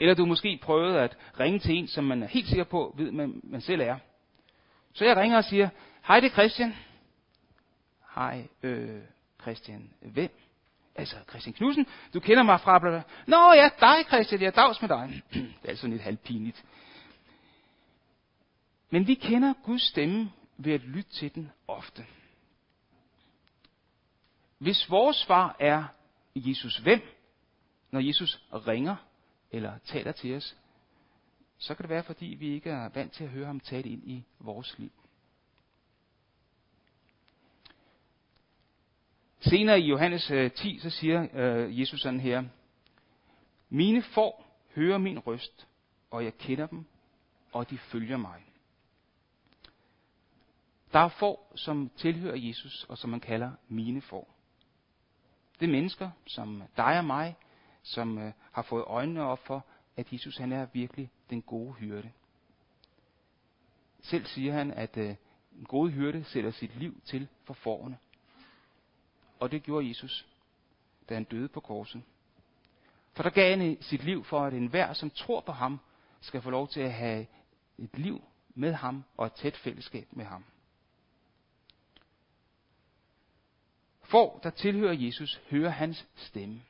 Eller 0.00 0.14
du 0.14 0.26
måske 0.26 0.58
prøvet 0.62 0.96
at 0.96 1.16
ringe 1.40 1.58
til 1.58 1.74
en, 1.74 1.88
som 1.88 2.04
man 2.04 2.22
er 2.22 2.26
helt 2.26 2.48
sikker 2.48 2.64
på, 2.64 2.94
ved 2.96 3.12
man, 3.12 3.40
man 3.44 3.60
selv 3.60 3.80
er. 3.80 3.98
Så 4.92 5.04
jeg 5.04 5.16
ringer 5.16 5.36
og 5.36 5.44
siger, 5.44 5.68
hej 6.06 6.20
det 6.20 6.26
er 6.26 6.32
Christian. 6.32 6.74
Hej, 8.14 8.48
øh, 8.62 9.02
Christian, 9.40 9.90
hvem? 10.00 10.30
Altså, 10.94 11.16
Christian 11.28 11.54
Knudsen, 11.54 11.86
du 12.14 12.20
kender 12.20 12.42
mig 12.42 12.60
fra... 12.60 12.78
Bla, 12.78 12.90
bla. 12.90 13.02
Nå 13.26 13.52
ja, 13.52 13.70
dig 13.80 14.06
Christian, 14.06 14.40
jeg 14.40 14.46
er 14.46 14.50
dags 14.50 14.80
med 14.80 14.88
dig. 14.88 15.22
det 15.32 15.64
er 15.64 15.68
altså 15.68 15.86
lidt 15.86 16.02
halvpinligt. 16.02 16.64
Men 18.90 19.06
vi 19.06 19.14
kender 19.14 19.54
Guds 19.64 19.82
stemme 19.82 20.32
ved 20.56 20.72
at 20.72 20.80
lytte 20.80 21.10
til 21.10 21.34
den 21.34 21.50
ofte. 21.68 22.06
Hvis 24.58 24.90
vores 24.90 25.16
svar 25.16 25.56
er 25.60 25.84
Jesus 26.34 26.76
hvem, 26.76 27.00
når 27.90 28.00
Jesus 28.00 28.42
ringer 28.52 28.96
eller 29.50 29.78
taler 29.84 30.12
til 30.12 30.36
os, 30.36 30.56
så 31.58 31.74
kan 31.74 31.82
det 31.82 31.90
være, 31.90 32.02
fordi 32.02 32.26
vi 32.26 32.54
ikke 32.54 32.70
er 32.70 32.88
vant 32.88 33.12
til 33.12 33.24
at 33.24 33.30
høre 33.30 33.46
ham 33.46 33.60
tale 33.60 33.90
ind 33.90 34.10
i 34.10 34.24
vores 34.38 34.78
liv. 34.78 34.92
Senere 39.50 39.80
i 39.80 39.84
Johannes 39.84 40.30
øh, 40.30 40.50
10, 40.50 40.78
så 40.78 40.90
siger 40.90 41.28
øh, 41.34 41.80
Jesus 41.80 42.00
sådan 42.00 42.20
her, 42.20 42.44
Mine 43.68 44.02
får 44.02 44.46
hører 44.74 44.98
min 44.98 45.18
røst, 45.18 45.68
og 46.10 46.24
jeg 46.24 46.38
kender 46.38 46.66
dem, 46.66 46.84
og 47.52 47.70
de 47.70 47.78
følger 47.78 48.16
mig. 48.16 48.44
Der 50.92 50.98
er 50.98 51.08
får, 51.08 51.52
som 51.54 51.90
tilhører 51.96 52.36
Jesus, 52.36 52.84
og 52.88 52.98
som 52.98 53.10
man 53.10 53.20
kalder 53.20 53.50
mine 53.68 54.00
får. 54.00 54.34
Det 55.60 55.66
er 55.66 55.72
mennesker, 55.72 56.10
som 56.26 56.62
dig 56.76 56.98
og 56.98 57.04
mig, 57.04 57.36
som 57.82 58.18
øh, 58.18 58.32
har 58.52 58.62
fået 58.62 58.84
øjnene 58.86 59.22
op 59.22 59.46
for, 59.46 59.66
at 59.96 60.12
Jesus 60.12 60.36
han 60.36 60.52
er 60.52 60.66
virkelig 60.72 61.10
den 61.30 61.42
gode 61.42 61.72
hyrde. 61.72 62.10
Selv 64.00 64.26
siger 64.26 64.52
han, 64.52 64.70
at 64.70 64.96
øh, 64.96 65.14
en 65.58 65.64
gode 65.64 65.90
hyrde 65.90 66.24
sætter 66.24 66.50
sit 66.50 66.76
liv 66.76 67.00
til 67.04 67.28
for 67.44 67.54
forerne. 67.54 67.98
Og 69.40 69.50
det 69.50 69.62
gjorde 69.62 69.88
Jesus, 69.88 70.26
da 71.08 71.14
han 71.14 71.24
døde 71.24 71.48
på 71.48 71.60
korset. 71.60 72.02
For 73.12 73.22
der 73.22 73.30
gav 73.30 73.58
han 73.58 73.76
sit 73.80 74.04
liv 74.04 74.24
for, 74.24 74.40
at 74.40 74.54
enhver, 74.54 74.92
som 74.92 75.10
tror 75.10 75.40
på 75.40 75.52
ham, 75.52 75.80
skal 76.20 76.42
få 76.42 76.50
lov 76.50 76.68
til 76.68 76.80
at 76.80 76.92
have 76.92 77.26
et 77.78 77.98
liv 77.98 78.24
med 78.54 78.72
ham 78.72 79.04
og 79.16 79.26
et 79.26 79.32
tæt 79.32 79.56
fællesskab 79.56 80.08
med 80.12 80.24
ham. 80.24 80.44
For 84.02 84.40
der 84.42 84.50
tilhører 84.50 84.92
Jesus, 84.92 85.40
hører 85.50 85.70
hans 85.70 86.06
stemme. 86.16 86.62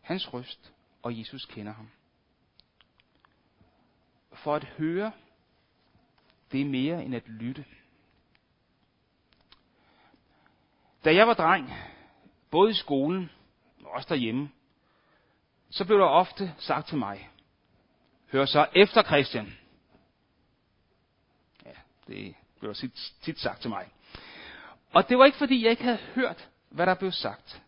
Hans 0.00 0.32
røst, 0.34 0.72
og 1.02 1.18
Jesus 1.18 1.44
kender 1.44 1.72
ham. 1.72 1.90
For 4.32 4.54
at 4.54 4.64
høre, 4.64 5.12
det 6.52 6.60
er 6.60 6.64
mere 6.64 7.04
end 7.04 7.14
at 7.14 7.28
lytte. 7.28 7.64
Da 11.04 11.14
jeg 11.14 11.26
var 11.26 11.34
dreng, 11.34 11.72
både 12.50 12.70
i 12.70 12.74
skolen 12.74 13.30
og 13.84 13.90
også 13.90 14.08
derhjemme, 14.08 14.50
så 15.70 15.84
blev 15.84 15.98
der 15.98 16.04
ofte 16.04 16.54
sagt 16.58 16.88
til 16.88 16.98
mig, 16.98 17.30
hør 18.32 18.44
så 18.44 18.66
efter 18.74 19.02
Christian. 19.02 19.58
Ja, 21.66 21.70
det 22.06 22.34
blev 22.58 22.68
der 22.68 22.74
tit, 22.74 23.14
tit 23.22 23.38
sagt 23.38 23.60
til 23.60 23.70
mig. 23.70 23.88
Og 24.92 25.08
det 25.08 25.18
var 25.18 25.24
ikke 25.24 25.38
fordi, 25.38 25.62
jeg 25.62 25.70
ikke 25.70 25.82
havde 25.82 25.98
hørt, 26.14 26.50
hvad 26.68 26.86
der 26.86 26.94
blev 26.94 27.12
sagt. 27.12 27.62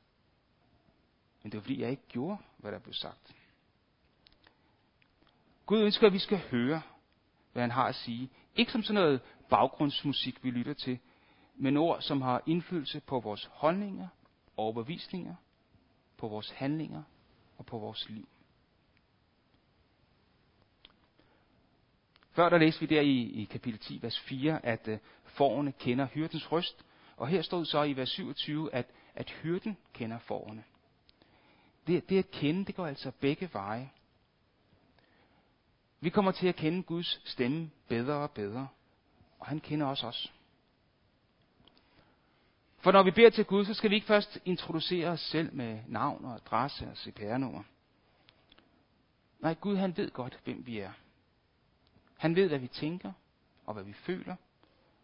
Men 1.42 1.52
det 1.52 1.58
var 1.58 1.62
fordi, 1.62 1.80
jeg 1.80 1.90
ikke 1.90 2.08
gjorde, 2.08 2.38
hvad 2.56 2.72
der 2.72 2.78
blev 2.78 2.94
sagt. 2.94 3.34
Gud 5.66 5.82
ønsker, 5.82 6.06
at 6.06 6.12
vi 6.12 6.18
skal 6.18 6.38
høre, 6.38 6.82
hvad 7.52 7.62
han 7.62 7.70
har 7.70 7.84
at 7.86 7.94
sige. 7.94 8.30
Ikke 8.56 8.72
som 8.72 8.82
sådan 8.82 9.02
noget 9.02 9.20
baggrundsmusik, 9.50 10.44
vi 10.44 10.50
lytter 10.50 10.74
til, 10.74 10.98
men 11.56 11.76
ord, 11.76 12.00
som 12.00 12.22
har 12.22 12.42
indflydelse 12.46 13.00
på 13.00 13.20
vores 13.20 13.48
holdninger, 13.52 14.08
overbevisninger, 14.56 15.34
på 16.16 16.28
vores 16.28 16.50
handlinger 16.50 17.02
og 17.58 17.66
på 17.66 17.78
vores 17.78 18.08
liv. 18.08 18.28
Før 22.32 22.48
der 22.48 22.58
læste 22.58 22.80
vi 22.80 22.86
der 22.86 23.00
i, 23.00 23.20
i 23.20 23.44
kapitel 23.44 23.80
10, 23.80 23.98
vers 24.02 24.20
4, 24.20 24.66
at 24.66 24.88
øh, 24.88 24.98
forerne 25.24 25.72
kender 25.72 26.06
hyrdens 26.06 26.52
røst. 26.52 26.84
Og 27.16 27.28
her 27.28 27.42
stod 27.42 27.64
så 27.64 27.82
i 27.82 27.96
vers 27.96 28.08
27, 28.08 28.74
at, 28.74 28.86
at 29.14 29.30
hyrden 29.30 29.76
kender 29.92 30.18
forerne. 30.18 30.64
Det, 31.86 32.08
det 32.08 32.18
at 32.18 32.30
kende, 32.30 32.64
det 32.64 32.74
går 32.74 32.86
altså 32.86 33.12
begge 33.20 33.50
veje. 33.52 33.90
Vi 36.00 36.10
kommer 36.10 36.32
til 36.32 36.48
at 36.48 36.56
kende 36.56 36.82
Guds 36.82 37.20
stemme 37.24 37.70
bedre 37.88 38.14
og 38.14 38.30
bedre, 38.30 38.68
og 39.38 39.46
han 39.46 39.60
kender 39.60 39.86
også 39.86 40.06
os. 40.06 40.32
For 42.86 42.92
når 42.92 43.02
vi 43.02 43.10
beder 43.10 43.30
til 43.30 43.44
Gud, 43.44 43.64
så 43.64 43.74
skal 43.74 43.90
vi 43.90 43.94
ikke 43.94 44.06
først 44.06 44.38
introducere 44.44 45.08
os 45.08 45.20
selv 45.20 45.54
med 45.54 45.78
navn 45.88 46.24
og 46.24 46.34
adresse 46.34 46.88
og 46.90 46.96
CPR-nummer. 46.96 47.62
Nej, 49.40 49.54
Gud 49.54 49.76
han 49.76 49.96
ved 49.96 50.10
godt, 50.10 50.38
hvem 50.44 50.66
vi 50.66 50.78
er. 50.78 50.90
Han 52.16 52.36
ved, 52.36 52.48
hvad 52.48 52.58
vi 52.58 52.66
tænker, 52.66 53.12
og 53.66 53.74
hvad 53.74 53.84
vi 53.84 53.92
føler, 53.92 54.36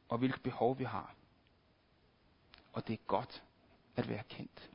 og 0.09 0.19
hvilke 0.19 0.41
behov 0.41 0.79
vi 0.79 0.85
har. 0.85 1.15
Og 2.73 2.89
det 2.89 2.95
er 2.95 3.07
godt 3.07 3.43
at 3.97 4.09
være 4.09 4.23
kendt. 4.29 4.71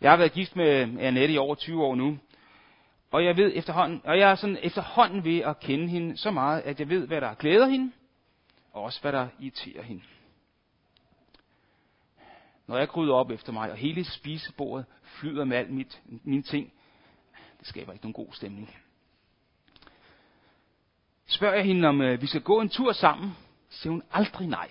Jeg 0.00 0.10
har 0.10 0.16
været 0.16 0.32
gift 0.32 0.56
med 0.56 0.98
Annette 1.00 1.34
i 1.34 1.38
over 1.38 1.54
20 1.54 1.84
år 1.84 1.94
nu, 1.94 2.18
og 3.10 3.24
jeg 3.24 3.36
ved 3.36 3.52
efterhånden, 3.54 4.00
og 4.04 4.18
jeg 4.18 4.30
er 4.30 4.34
sådan 4.34 4.58
efterhånden 4.62 5.24
ved 5.24 5.38
at 5.38 5.60
kende 5.60 5.88
hende 5.88 6.16
så 6.16 6.30
meget, 6.30 6.62
at 6.62 6.80
jeg 6.80 6.88
ved, 6.88 7.06
hvad 7.06 7.20
der 7.20 7.34
glæder 7.34 7.66
hende, 7.66 7.92
og 8.72 8.82
også 8.82 9.00
hvad 9.00 9.12
der 9.12 9.28
irriterer 9.38 9.82
hende. 9.82 10.02
Når 12.66 12.78
jeg 12.78 12.88
gryder 12.88 13.14
op 13.14 13.30
efter 13.30 13.52
mig, 13.52 13.70
og 13.70 13.76
hele 13.76 14.04
spisebordet 14.04 14.86
flyder 15.02 15.44
med 15.44 15.56
alt 15.56 15.70
mit, 15.70 16.02
mine 16.04 16.42
ting, 16.42 16.72
det 17.58 17.66
skaber 17.66 17.92
ikke 17.92 18.04
nogen 18.04 18.26
god 18.26 18.32
stemning. 18.32 18.76
Spørger 21.26 21.54
jeg 21.54 21.64
hende, 21.64 21.88
om 21.88 22.00
øh, 22.02 22.20
vi 22.22 22.26
skal 22.26 22.42
gå 22.42 22.60
en 22.60 22.68
tur 22.68 22.92
sammen, 22.92 23.30
siger 23.68 23.90
hun 23.90 24.02
aldrig 24.10 24.46
nej. 24.46 24.68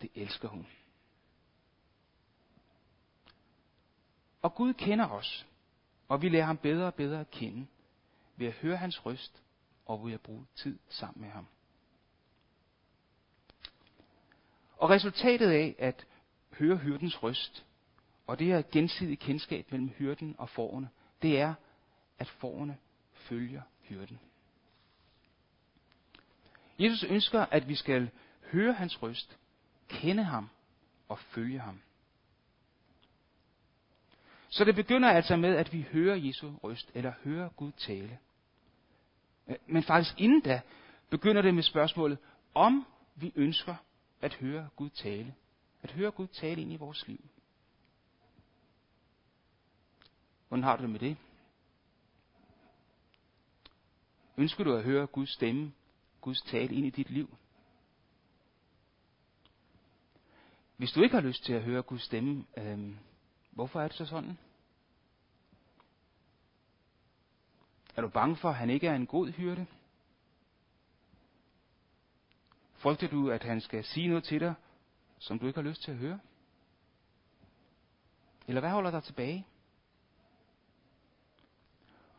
Det 0.00 0.10
elsker 0.14 0.48
hun. 0.48 0.66
Og 4.42 4.54
Gud 4.54 4.74
kender 4.74 5.08
os, 5.08 5.46
og 6.08 6.22
vi 6.22 6.28
lærer 6.28 6.44
ham 6.44 6.56
bedre 6.56 6.86
og 6.86 6.94
bedre 6.94 7.20
at 7.20 7.30
kende 7.30 7.66
ved 8.36 8.46
at 8.46 8.52
høre 8.52 8.76
hans 8.76 9.06
røst 9.06 9.42
og 9.86 10.06
ved 10.06 10.12
at 10.12 10.20
bruge 10.20 10.46
tid 10.54 10.78
sammen 10.88 11.22
med 11.22 11.30
ham. 11.30 11.46
Og 14.80 14.90
resultatet 14.90 15.50
af 15.50 15.74
at 15.78 16.06
høre 16.52 16.76
hyrdens 16.76 17.22
røst, 17.22 17.64
og 18.26 18.38
det 18.38 18.46
her 18.46 18.62
gensidige 18.72 19.16
kendskab 19.16 19.66
mellem 19.70 19.88
hyrden 19.88 20.34
og 20.38 20.48
forerne, 20.48 20.88
det 21.22 21.40
er, 21.40 21.54
at 22.18 22.28
forerne 22.28 22.78
følger 23.12 23.62
hyrden. 23.82 24.20
Jesus 26.78 27.04
ønsker, 27.04 27.40
at 27.40 27.68
vi 27.68 27.74
skal 27.74 28.10
høre 28.52 28.72
hans 28.72 29.02
røst, 29.02 29.38
kende 29.88 30.24
ham 30.24 30.48
og 31.08 31.18
følge 31.18 31.58
ham. 31.58 31.80
Så 34.48 34.64
det 34.64 34.74
begynder 34.74 35.08
altså 35.08 35.36
med, 35.36 35.56
at 35.56 35.72
vi 35.72 35.86
hører 35.92 36.16
Jesu 36.16 36.52
røst, 36.62 36.90
eller 36.94 37.12
hører 37.24 37.48
Gud 37.48 37.72
tale. 37.72 38.18
Men 39.66 39.82
faktisk 39.82 40.20
inden 40.20 40.40
da, 40.40 40.60
begynder 41.10 41.42
det 41.42 41.54
med 41.54 41.62
spørgsmålet, 41.62 42.18
om 42.54 42.86
vi 43.14 43.32
ønsker 43.36 43.74
at 44.20 44.34
høre 44.34 44.68
Gud 44.76 44.90
tale. 44.90 45.34
At 45.82 45.90
høre 45.90 46.10
Gud 46.10 46.26
tale 46.26 46.62
ind 46.62 46.72
i 46.72 46.76
vores 46.76 47.08
liv. 47.08 47.28
Hvordan 50.48 50.62
har 50.62 50.76
du 50.76 50.82
det 50.82 50.90
med 50.90 51.00
det? 51.00 51.16
Ønsker 54.36 54.64
du 54.64 54.74
at 54.74 54.84
høre 54.84 55.06
Guds 55.06 55.34
stemme, 55.34 55.72
Guds 56.20 56.42
tale 56.42 56.74
ind 56.74 56.86
i 56.86 56.90
dit 56.90 57.10
liv? 57.10 57.36
Hvis 60.76 60.92
du 60.92 61.02
ikke 61.02 61.14
har 61.14 61.22
lyst 61.22 61.44
til 61.44 61.52
at 61.52 61.62
høre 61.62 61.82
Guds 61.82 62.02
stemme, 62.02 62.44
øh, 62.56 62.96
hvorfor 63.50 63.80
er 63.80 63.88
det 63.88 63.96
så 63.96 64.06
sådan? 64.06 64.38
Er 67.96 68.02
du 68.02 68.08
bange 68.08 68.36
for, 68.36 68.48
at 68.48 68.56
han 68.56 68.70
ikke 68.70 68.86
er 68.86 68.94
en 68.94 69.06
god 69.06 69.30
hyrde? 69.30 69.66
Frygter 72.80 73.08
du, 73.08 73.30
at 73.30 73.42
han 73.42 73.60
skal 73.60 73.84
sige 73.84 74.08
noget 74.08 74.24
til 74.24 74.40
dig, 74.40 74.54
som 75.18 75.38
du 75.38 75.46
ikke 75.46 75.60
har 75.60 75.68
lyst 75.68 75.82
til 75.82 75.90
at 75.90 75.96
høre? 75.96 76.20
Eller 78.48 78.60
hvad 78.60 78.70
holder 78.70 78.90
dig 78.90 79.02
tilbage? 79.02 79.46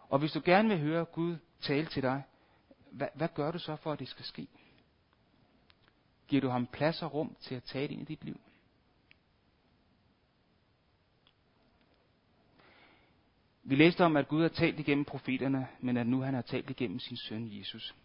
Og 0.10 0.20
hvis 0.20 0.32
du 0.32 0.42
gerne 0.46 0.70
vil 0.70 0.80
høre 0.80 1.06
Gud 1.06 1.38
tale 1.62 1.86
til 1.86 2.04
dig, 2.04 2.24
hvad, 2.92 3.08
hvad 3.16 3.28
gør 3.36 3.52
du 3.52 3.60
så 3.60 3.76
for, 3.76 3.92
at 3.92 4.00
det 4.00 4.08
skal 4.08 4.26
ske? 4.26 4.48
Giver 6.28 6.42
du 6.42 6.50
ham 6.50 6.68
plads 6.68 7.02
og 7.02 7.14
rum 7.14 7.36
til 7.42 7.56
at 7.56 7.64
tale 7.64 7.94
ind 7.94 8.02
i 8.02 8.06
dit 8.06 8.24
liv? 8.24 8.40
Vi 13.64 13.76
læste 13.76 14.06
om, 14.06 14.18
at 14.18 14.28
Gud 14.28 14.42
har 14.42 14.50
talt 14.50 14.80
igennem 14.80 15.06
profeterne, 15.06 15.68
men 15.80 15.98
at 15.98 16.08
nu 16.08 16.22
han 16.22 16.34
har 16.34 16.42
talt 16.42 16.70
igennem 16.70 17.00
sin 17.00 17.18
søn 17.18 17.58
Jesus. 17.60 17.96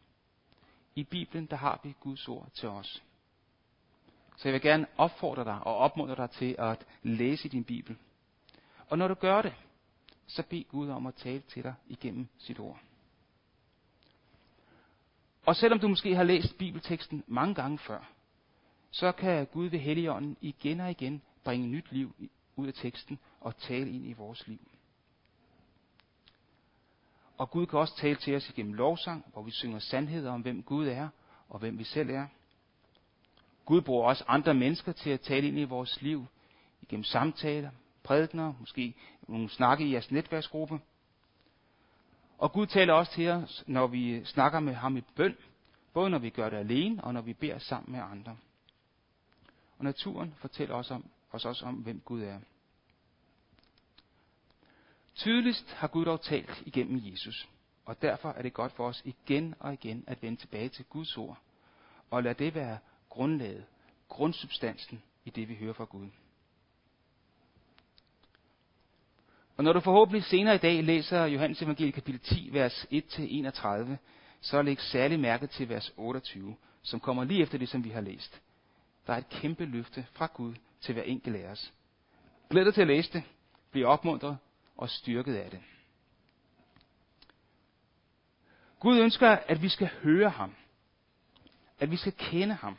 I 0.97 1.05
Bibelen, 1.05 1.47
der 1.47 1.57
har 1.57 1.81
vi 1.83 1.95
Guds 2.01 2.29
ord 2.29 2.49
til 2.55 2.69
os. 2.69 3.03
Så 4.37 4.49
jeg 4.49 4.53
vil 4.53 4.63
gerne 4.63 4.87
opfordre 4.97 5.45
dig 5.45 5.59
og 5.63 5.77
opmuntre 5.77 6.17
dig 6.17 6.31
til 6.31 6.57
at 6.59 6.87
læse 7.03 7.49
din 7.49 7.65
Bibel. 7.65 7.97
Og 8.89 8.99
når 8.99 9.09
du 9.09 9.15
gør 9.15 9.43
det, 9.43 9.55
så 10.27 10.43
bed 10.43 10.65
Gud 10.69 10.89
om 10.89 11.07
at 11.07 11.15
tale 11.15 11.41
til 11.41 11.63
dig 11.63 11.75
igennem 11.87 12.29
sit 12.39 12.61
ord. 12.61 12.81
Og 15.47 15.57
selvom 15.57 15.81
du 15.81 15.89
måske 15.89 16.15
har 16.15 16.25
læst 16.25 16.59
bibelteksten 16.59 17.25
mange 17.27 17.55
gange 17.55 17.79
før, 17.79 18.11
så 18.91 19.13
kan 19.13 19.47
Gud 19.47 19.67
ved 19.67 19.79
Helligånden 19.79 20.37
igen 20.41 20.81
og 20.81 20.91
igen 20.91 21.23
bringe 21.45 21.67
nyt 21.67 21.93
liv 21.93 22.31
ud 22.57 22.67
af 22.67 22.75
teksten 22.75 23.19
og 23.41 23.57
tale 23.57 23.91
ind 23.91 24.07
i 24.07 24.13
vores 24.13 24.47
liv. 24.47 24.71
Og 27.39 27.51
Gud 27.51 27.67
kan 27.67 27.79
også 27.79 27.97
tale 27.97 28.17
til 28.17 28.37
os 28.37 28.49
igennem 28.49 28.75
lovsang, 28.75 29.25
hvor 29.33 29.43
vi 29.43 29.51
synger 29.51 29.79
sandheder 29.79 30.33
om, 30.33 30.41
hvem 30.41 30.63
Gud 30.63 30.89
er 30.89 31.09
og 31.49 31.59
hvem 31.59 31.79
vi 31.79 31.85
selv 31.85 32.11
er. 32.11 32.27
Gud 33.65 33.81
bruger 33.81 34.09
også 34.09 34.25
andre 34.29 34.55
mennesker 34.55 34.93
til 34.93 35.11
at 35.11 35.21
tale 35.21 35.49
ind 35.49 35.59
i 35.59 35.65
vores 35.65 36.03
liv, 36.03 36.27
igennem 36.83 37.05
samtaler, 37.05 37.71
prædikner, 38.03 38.53
måske 38.61 38.95
nogle 39.29 39.49
snakke 39.49 39.85
i 39.85 39.93
jeres 39.93 40.11
netværksgruppe. 40.11 40.81
Og 42.39 42.53
Gud 42.53 42.67
taler 42.67 42.93
også 42.93 43.13
til 43.13 43.29
os, 43.29 43.65
når 43.67 43.87
vi 43.87 44.25
snakker 44.25 44.61
med 44.61 44.75
ham 44.75 44.97
i 44.97 45.01
bøn, 45.01 45.37
både 45.93 46.11
når 46.11 46.19
vi 46.19 46.31
gør 46.31 46.51
det 46.51 46.57
alene 46.57 47.05
og 47.05 47.15
når 47.15 47.21
vi 47.21 47.33
beder 47.33 47.59
sammen 47.59 47.93
med 47.93 48.01
andre. 48.01 48.37
Og 49.79 49.85
naturen 49.85 50.35
fortæller 50.37 50.75
os, 50.75 50.91
om, 50.91 51.05
os 51.33 51.45
også 51.45 51.67
om, 51.67 51.75
hvem 51.75 52.01
Gud 52.01 52.23
er. 52.23 52.39
Tydeligst 55.17 55.73
har 55.73 55.87
Gud 55.87 56.05
dog 56.05 56.21
talt 56.21 56.63
igennem 56.67 57.01
Jesus, 57.11 57.49
og 57.85 58.03
derfor 58.03 58.31
er 58.31 58.43
det 58.43 58.55
godt 58.55 58.73
for 58.73 58.89
os 58.89 59.03
igen 59.05 59.55
og 59.61 59.73
igen 59.73 60.05
at 60.07 60.23
vende 60.23 60.41
tilbage 60.41 60.69
til 60.69 60.85
Guds 60.85 61.17
ord, 61.17 61.39
og 62.11 62.23
lade 62.23 62.45
det 62.45 62.55
være 62.55 62.79
grundlaget, 63.09 63.65
grundsubstansen 64.09 65.03
i 65.25 65.31
det, 65.31 65.49
vi 65.49 65.55
hører 65.55 65.73
fra 65.73 65.85
Gud. 65.85 66.09
Og 69.57 69.65
når 69.65 69.73
du 69.73 69.81
forhåbentlig 69.81 70.25
senere 70.25 70.55
i 70.55 70.59
dag 70.59 70.85
læser 70.85 71.25
Johannes 71.25 71.63
Evangeliet 71.63 71.95
kapitel 71.95 72.21
10, 72.21 72.49
vers 72.53 72.87
1-31, 72.93 73.97
så 74.41 74.63
læg 74.63 74.81
særlig 74.81 75.21
mærke 75.21 75.47
til 75.47 75.69
vers 75.69 75.93
28, 75.97 76.57
som 76.83 77.01
kommer 77.01 77.25
lige 77.25 77.43
efter 77.43 77.59
det, 77.59 77.69
som 77.69 77.85
vi 77.85 77.91
har 77.91 78.01
læst. 78.01 78.41
Der 79.07 79.13
er 79.13 79.19
et 79.19 79.29
kæmpe 79.29 79.65
løfte 79.65 80.07
fra 80.13 80.27
Gud 80.35 80.55
til 80.81 80.93
hver 80.95 81.03
enkelt 81.03 81.37
af 81.37 81.51
os. 81.51 81.73
Glæd 82.51 82.65
dig 82.65 82.75
til 82.75 82.81
at 82.81 82.87
læse 82.87 83.13
det. 83.13 83.23
Bliv 83.71 83.87
opmuntret 83.87 84.39
og 84.77 84.91
styrket 84.91 85.35
af 85.35 85.51
det. 85.51 85.61
Gud 88.81 88.99
ønsker, 88.99 89.29
at 89.29 89.63
vi 89.63 89.69
skal 89.69 89.91
høre 90.03 90.31
ham. 90.31 90.55
At 91.79 91.91
vi 91.91 91.97
skal 91.97 92.13
kende 92.13 92.55
ham. 92.55 92.79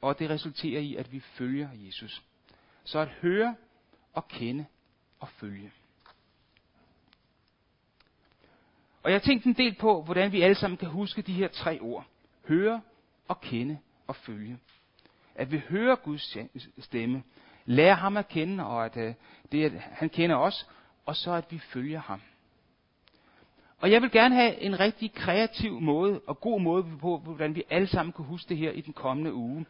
Og 0.00 0.18
det 0.18 0.30
resulterer 0.30 0.80
i, 0.80 0.96
at 0.96 1.12
vi 1.12 1.20
følger 1.20 1.68
Jesus. 1.72 2.22
Så 2.84 2.98
at 2.98 3.08
høre 3.08 3.56
og 4.12 4.28
kende 4.28 4.66
og 5.20 5.28
følge. 5.28 5.72
Og 9.02 9.10
jeg 9.10 9.20
har 9.20 9.24
tænkt 9.24 9.44
en 9.44 9.52
del 9.52 9.74
på, 9.74 10.02
hvordan 10.02 10.32
vi 10.32 10.42
alle 10.42 10.54
sammen 10.54 10.76
kan 10.76 10.88
huske 10.88 11.22
de 11.22 11.32
her 11.32 11.48
tre 11.48 11.78
ord. 11.80 12.06
Høre 12.48 12.80
og 13.28 13.40
kende 13.40 13.78
og 14.06 14.16
følge. 14.16 14.58
At 15.34 15.52
vi 15.52 15.62
hører 15.68 15.96
Guds 15.96 16.36
stemme, 16.78 17.22
lærer 17.64 17.94
ham 17.94 18.16
at 18.16 18.28
kende, 18.28 18.66
og 18.66 18.84
at 18.84 18.96
øh, 18.96 19.14
det, 19.52 19.64
at 19.64 19.72
han 19.80 20.08
kender 20.08 20.36
os, 20.36 20.66
og 21.08 21.16
så 21.16 21.32
at 21.32 21.44
vi 21.50 21.58
følger 21.58 22.00
ham. 22.00 22.20
Og 23.78 23.90
jeg 23.90 24.02
vil 24.02 24.10
gerne 24.10 24.34
have 24.34 24.60
en 24.60 24.80
rigtig 24.80 25.12
kreativ 25.12 25.80
måde 25.80 26.20
og 26.26 26.40
god 26.40 26.60
måde 26.60 26.86
på, 27.00 27.18
hvordan 27.18 27.54
vi 27.54 27.62
alle 27.70 27.86
sammen 27.86 28.12
kan 28.12 28.24
huske 28.24 28.48
det 28.48 28.56
her 28.56 28.70
i 28.70 28.80
den 28.80 28.92
kommende 28.92 29.34
uge. 29.34 29.66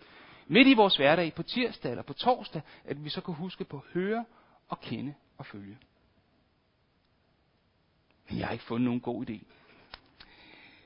Midt 0.46 0.68
i 0.68 0.74
vores 0.74 0.96
hverdag, 0.96 1.34
på 1.34 1.42
tirsdag 1.42 1.90
eller 1.90 2.02
på 2.02 2.12
torsdag, 2.12 2.62
at 2.84 3.04
vi 3.04 3.08
så 3.08 3.20
kan 3.20 3.34
huske 3.34 3.64
på 3.64 3.76
at 3.76 3.82
høre 3.92 4.24
og 4.68 4.80
kende 4.80 5.14
og 5.38 5.46
følge. 5.46 5.78
Men 8.28 8.38
jeg 8.38 8.46
har 8.46 8.52
ikke 8.52 8.64
fundet 8.64 8.84
nogen 8.84 9.00
god 9.00 9.30
idé. 9.30 9.44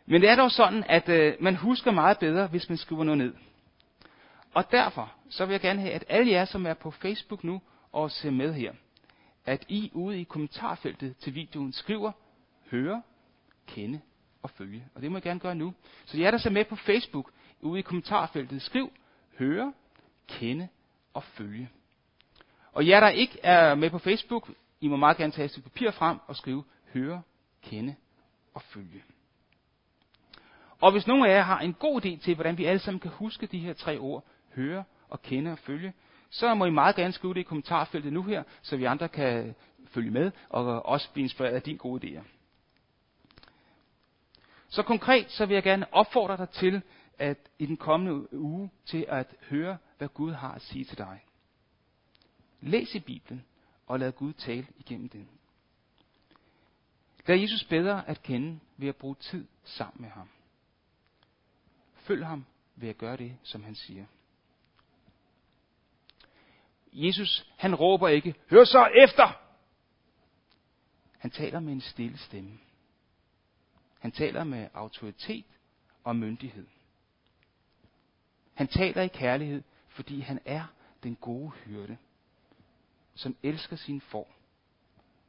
Men 0.06 0.20
det 0.20 0.30
er 0.30 0.36
dog 0.36 0.50
sådan, 0.50 0.84
at 0.88 1.08
øh, 1.08 1.34
man 1.40 1.56
husker 1.56 1.90
meget 1.90 2.18
bedre, 2.18 2.46
hvis 2.46 2.68
man 2.68 2.78
skriver 2.78 3.04
noget 3.04 3.18
ned. 3.18 3.34
Og 4.54 4.70
derfor 4.70 5.12
så 5.28 5.46
vil 5.46 5.52
jeg 5.52 5.60
gerne 5.60 5.80
have, 5.80 5.92
at 5.92 6.04
alle 6.08 6.32
jer, 6.32 6.44
som 6.44 6.66
er 6.66 6.74
på 6.74 6.90
Facebook 6.90 7.44
nu 7.44 7.60
og 7.92 8.10
ser 8.10 8.30
med 8.30 8.54
her, 8.54 8.72
at 9.46 9.64
I 9.68 9.90
ude 9.94 10.20
i 10.20 10.24
kommentarfeltet 10.24 11.16
til 11.16 11.34
videoen 11.34 11.72
skriver, 11.72 12.12
høre, 12.70 13.02
kende 13.66 14.00
og 14.42 14.50
følge. 14.50 14.88
Og 14.94 15.02
det 15.02 15.10
må 15.10 15.16
jeg 15.16 15.22
gerne 15.22 15.40
gøre 15.40 15.54
nu. 15.54 15.74
Så 16.04 16.18
jer, 16.18 16.30
der 16.30 16.38
så 16.38 16.50
med 16.50 16.64
på 16.64 16.76
Facebook, 16.76 17.32
ude 17.60 17.78
i 17.78 17.82
kommentarfeltet, 17.82 18.62
skriv, 18.62 18.92
høre, 19.38 19.72
kende 20.28 20.68
og 21.14 21.22
følge. 21.22 21.70
Og 22.72 22.88
jer, 22.88 23.00
der 23.00 23.08
ikke 23.08 23.38
er 23.42 23.74
med 23.74 23.90
på 23.90 23.98
Facebook, 23.98 24.50
I 24.80 24.88
må 24.88 24.96
meget 24.96 25.16
gerne 25.16 25.32
tage 25.32 25.44
et 25.44 25.62
papir 25.62 25.90
frem 25.90 26.18
og 26.26 26.36
skrive, 26.36 26.64
høre, 26.94 27.22
kende 27.62 27.94
og 28.54 28.62
følge. 28.62 29.02
Og 30.80 30.92
hvis 30.92 31.06
nogen 31.06 31.24
af 31.24 31.28
jer 31.28 31.42
har 31.42 31.60
en 31.60 31.74
god 31.74 32.04
idé 32.04 32.18
til, 32.18 32.34
hvordan 32.34 32.58
vi 32.58 32.64
alle 32.64 32.78
sammen 32.78 33.00
kan 33.00 33.10
huske 33.10 33.46
de 33.46 33.58
her 33.58 33.72
tre 33.72 33.98
ord, 33.98 34.24
høre 34.54 34.84
og 35.08 35.22
kende 35.22 35.52
og 35.52 35.58
følge, 35.58 35.92
så 36.32 36.54
må 36.54 36.64
I 36.64 36.70
meget 36.70 36.96
gerne 36.96 37.12
skrive 37.12 37.34
det 37.34 37.40
i 37.40 37.42
kommentarfeltet 37.42 38.12
nu 38.12 38.22
her, 38.22 38.42
så 38.62 38.76
vi 38.76 38.84
andre 38.84 39.08
kan 39.08 39.54
følge 39.86 40.10
med 40.10 40.30
og 40.48 40.86
også 40.86 41.12
blive 41.12 41.22
inspireret 41.22 41.54
af 41.54 41.62
dine 41.62 41.78
gode 41.78 42.08
idéer. 42.08 42.22
Så 44.68 44.82
konkret 44.82 45.30
så 45.30 45.46
vil 45.46 45.54
jeg 45.54 45.62
gerne 45.62 45.94
opfordre 45.94 46.36
dig 46.36 46.50
til, 46.50 46.82
at 47.18 47.38
i 47.58 47.66
den 47.66 47.76
kommende 47.76 48.34
uge, 48.34 48.70
til 48.86 49.06
at 49.08 49.34
høre, 49.50 49.78
hvad 49.98 50.08
Gud 50.08 50.32
har 50.32 50.52
at 50.52 50.62
sige 50.62 50.84
til 50.84 50.98
dig. 50.98 51.24
Læs 52.60 52.94
i 52.94 53.00
Bibelen, 53.00 53.44
og 53.86 54.00
lad 54.00 54.12
Gud 54.12 54.32
tale 54.32 54.66
igennem 54.76 55.08
den. 55.08 55.28
Lad 57.26 57.36
Jesus 57.36 57.64
bedre 57.64 58.08
at 58.08 58.22
kende 58.22 58.60
ved 58.76 58.88
at 58.88 58.96
bruge 58.96 59.14
tid 59.14 59.46
sammen 59.64 60.02
med 60.02 60.10
ham. 60.10 60.28
Følg 61.94 62.26
ham 62.26 62.44
ved 62.76 62.88
at 62.88 62.98
gøre 62.98 63.16
det, 63.16 63.36
som 63.42 63.64
han 63.64 63.74
siger. 63.74 64.04
Jesus, 66.92 67.50
han 67.56 67.74
råber 67.74 68.08
ikke, 68.08 68.34
hør 68.50 68.64
så 68.64 68.86
efter! 68.86 69.38
Han 71.18 71.30
taler 71.30 71.60
med 71.60 71.72
en 71.72 71.80
stille 71.80 72.18
stemme. 72.18 72.58
Han 73.98 74.12
taler 74.12 74.44
med 74.44 74.68
autoritet 74.74 75.44
og 76.04 76.16
myndighed. 76.16 76.66
Han 78.54 78.68
taler 78.68 79.02
i 79.02 79.08
kærlighed, 79.08 79.62
fordi 79.88 80.20
han 80.20 80.40
er 80.44 80.64
den 81.02 81.16
gode 81.16 81.50
hyrde, 81.50 81.96
som 83.14 83.36
elsker 83.42 83.76
sin 83.76 84.00
for, 84.00 84.28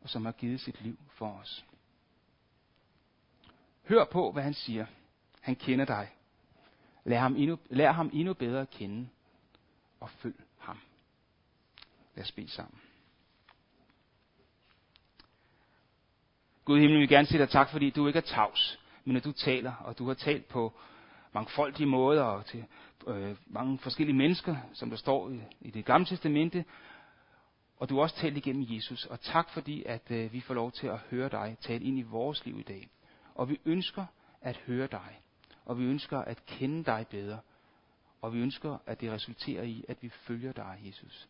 og 0.02 0.10
som 0.10 0.26
har 0.26 0.32
givet 0.32 0.62
sit 0.62 0.82
liv 0.82 1.00
for 1.10 1.32
os. 1.32 1.66
Hør 3.84 4.06
på, 4.06 4.32
hvad 4.32 4.44
han 4.44 4.54
siger. 4.54 4.86
Han 5.42 5.56
kender 5.56 5.86
dig. 5.86 6.10
Lær 7.04 7.20
ham 7.20 7.36
endnu, 7.36 7.60
lær 7.70 7.92
ham 7.92 8.10
endnu 8.14 8.34
bedre 8.34 8.62
at 8.62 8.70
kende, 8.70 9.10
og 10.00 10.10
følg. 10.10 10.36
Lad 12.16 12.24
os 12.24 12.32
bede 12.32 12.50
sammen. 12.50 12.80
Gud 16.66 16.78
i 16.78 16.82
himlen, 16.82 16.98
vi 16.98 17.00
vil 17.00 17.10
gerne 17.10 17.28
sige 17.28 17.40
dig 17.40 17.50
tak, 17.50 17.70
fordi 17.70 17.90
du 17.90 18.08
ikke 18.08 18.18
er 18.18 18.22
tavs, 18.22 18.80
men 19.06 19.18
at 19.18 19.24
du 19.24 19.32
taler, 19.32 19.74
og 19.76 19.98
du 19.98 20.08
har 20.08 20.14
talt 20.14 20.48
på 20.48 20.74
mangfoldige 21.34 21.88
måder 21.88 22.24
og 22.24 22.46
til 22.46 22.66
øh, 23.08 23.38
mange 23.48 23.80
forskellige 23.80 24.18
mennesker, 24.18 24.56
som 24.74 24.90
der 24.90 24.98
står 24.98 25.30
i, 25.30 25.42
i 25.62 25.72
det 25.72 25.86
gamle 25.86 26.06
testamente, 26.06 26.66
og 27.78 27.90
du 27.90 27.96
har 27.96 28.02
også 28.02 28.16
talt 28.16 28.38
igennem 28.38 28.66
Jesus. 28.70 29.06
Og 29.06 29.22
tak 29.22 29.50
fordi, 29.50 29.84
at 29.86 30.12
øh, 30.12 30.34
vi 30.34 30.42
får 30.42 30.54
lov 30.54 30.72
til 30.72 30.88
at 30.88 30.98
høre 30.98 31.30
dig 31.30 31.58
tale 31.62 31.84
ind 31.84 32.00
i 32.00 32.02
vores 32.02 32.46
liv 32.46 32.60
i 32.60 32.64
dag. 32.64 32.90
Og 33.36 33.50
vi 33.50 33.60
ønsker 33.66 34.06
at 34.42 34.58
høre 34.58 34.88
dig, 34.88 35.22
og 35.66 35.80
vi 35.80 35.84
ønsker 35.84 36.20
at 36.20 36.46
kende 36.46 36.84
dig 36.84 37.06
bedre, 37.10 37.40
og 38.22 38.34
vi 38.34 38.40
ønsker, 38.40 38.78
at 38.86 39.02
det 39.02 39.12
resulterer 39.12 39.64
i, 39.64 39.86
at 39.88 39.98
vi 40.02 40.10
følger 40.10 40.52
dig, 40.52 40.82
Jesus. 40.86 41.28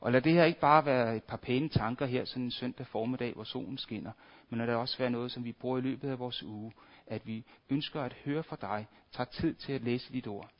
Og 0.00 0.12
lad 0.12 0.20
det 0.20 0.32
her 0.32 0.44
ikke 0.44 0.60
bare 0.60 0.86
være 0.86 1.16
et 1.16 1.24
par 1.24 1.36
pæne 1.36 1.68
tanker 1.68 2.06
her 2.06 2.24
sådan 2.24 2.42
en 2.42 2.50
søndag 2.50 2.86
formiddag, 2.86 3.34
hvor 3.34 3.44
solen 3.44 3.78
skinner, 3.78 4.12
men 4.50 4.58
lad 4.58 4.66
det 4.66 4.74
også 4.74 4.98
være 4.98 5.10
noget, 5.10 5.32
som 5.32 5.44
vi 5.44 5.52
bruger 5.52 5.78
i 5.78 5.80
løbet 5.80 6.10
af 6.10 6.18
vores 6.18 6.42
uge, 6.42 6.72
at 7.06 7.26
vi 7.26 7.44
ønsker 7.70 8.02
at 8.02 8.12
høre 8.12 8.42
fra 8.42 8.56
dig, 8.60 8.86
tager 9.12 9.30
tid 9.30 9.54
til 9.54 9.72
at 9.72 9.82
læse 9.82 10.12
dit 10.12 10.26
ord, 10.26 10.50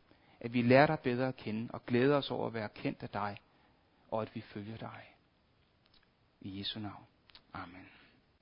at 0.41 0.53
vi 0.53 0.63
lærer 0.63 0.87
dig 0.87 0.99
bedre 0.99 1.29
at 1.29 1.37
kende 1.37 1.69
og 1.73 1.87
glæder 1.87 2.17
os 2.17 2.31
over 2.31 2.47
at 2.47 2.55
være 2.55 2.69
kendt 2.69 3.03
af 3.03 3.09
dig, 3.09 3.37
og 4.11 4.23
at 4.23 4.35
vi 4.35 4.41
følger 4.41 4.77
dig. 4.77 5.01
I 6.41 6.59
Jesu 6.59 6.81
navn. 6.81 7.05
Amen. 7.55 7.94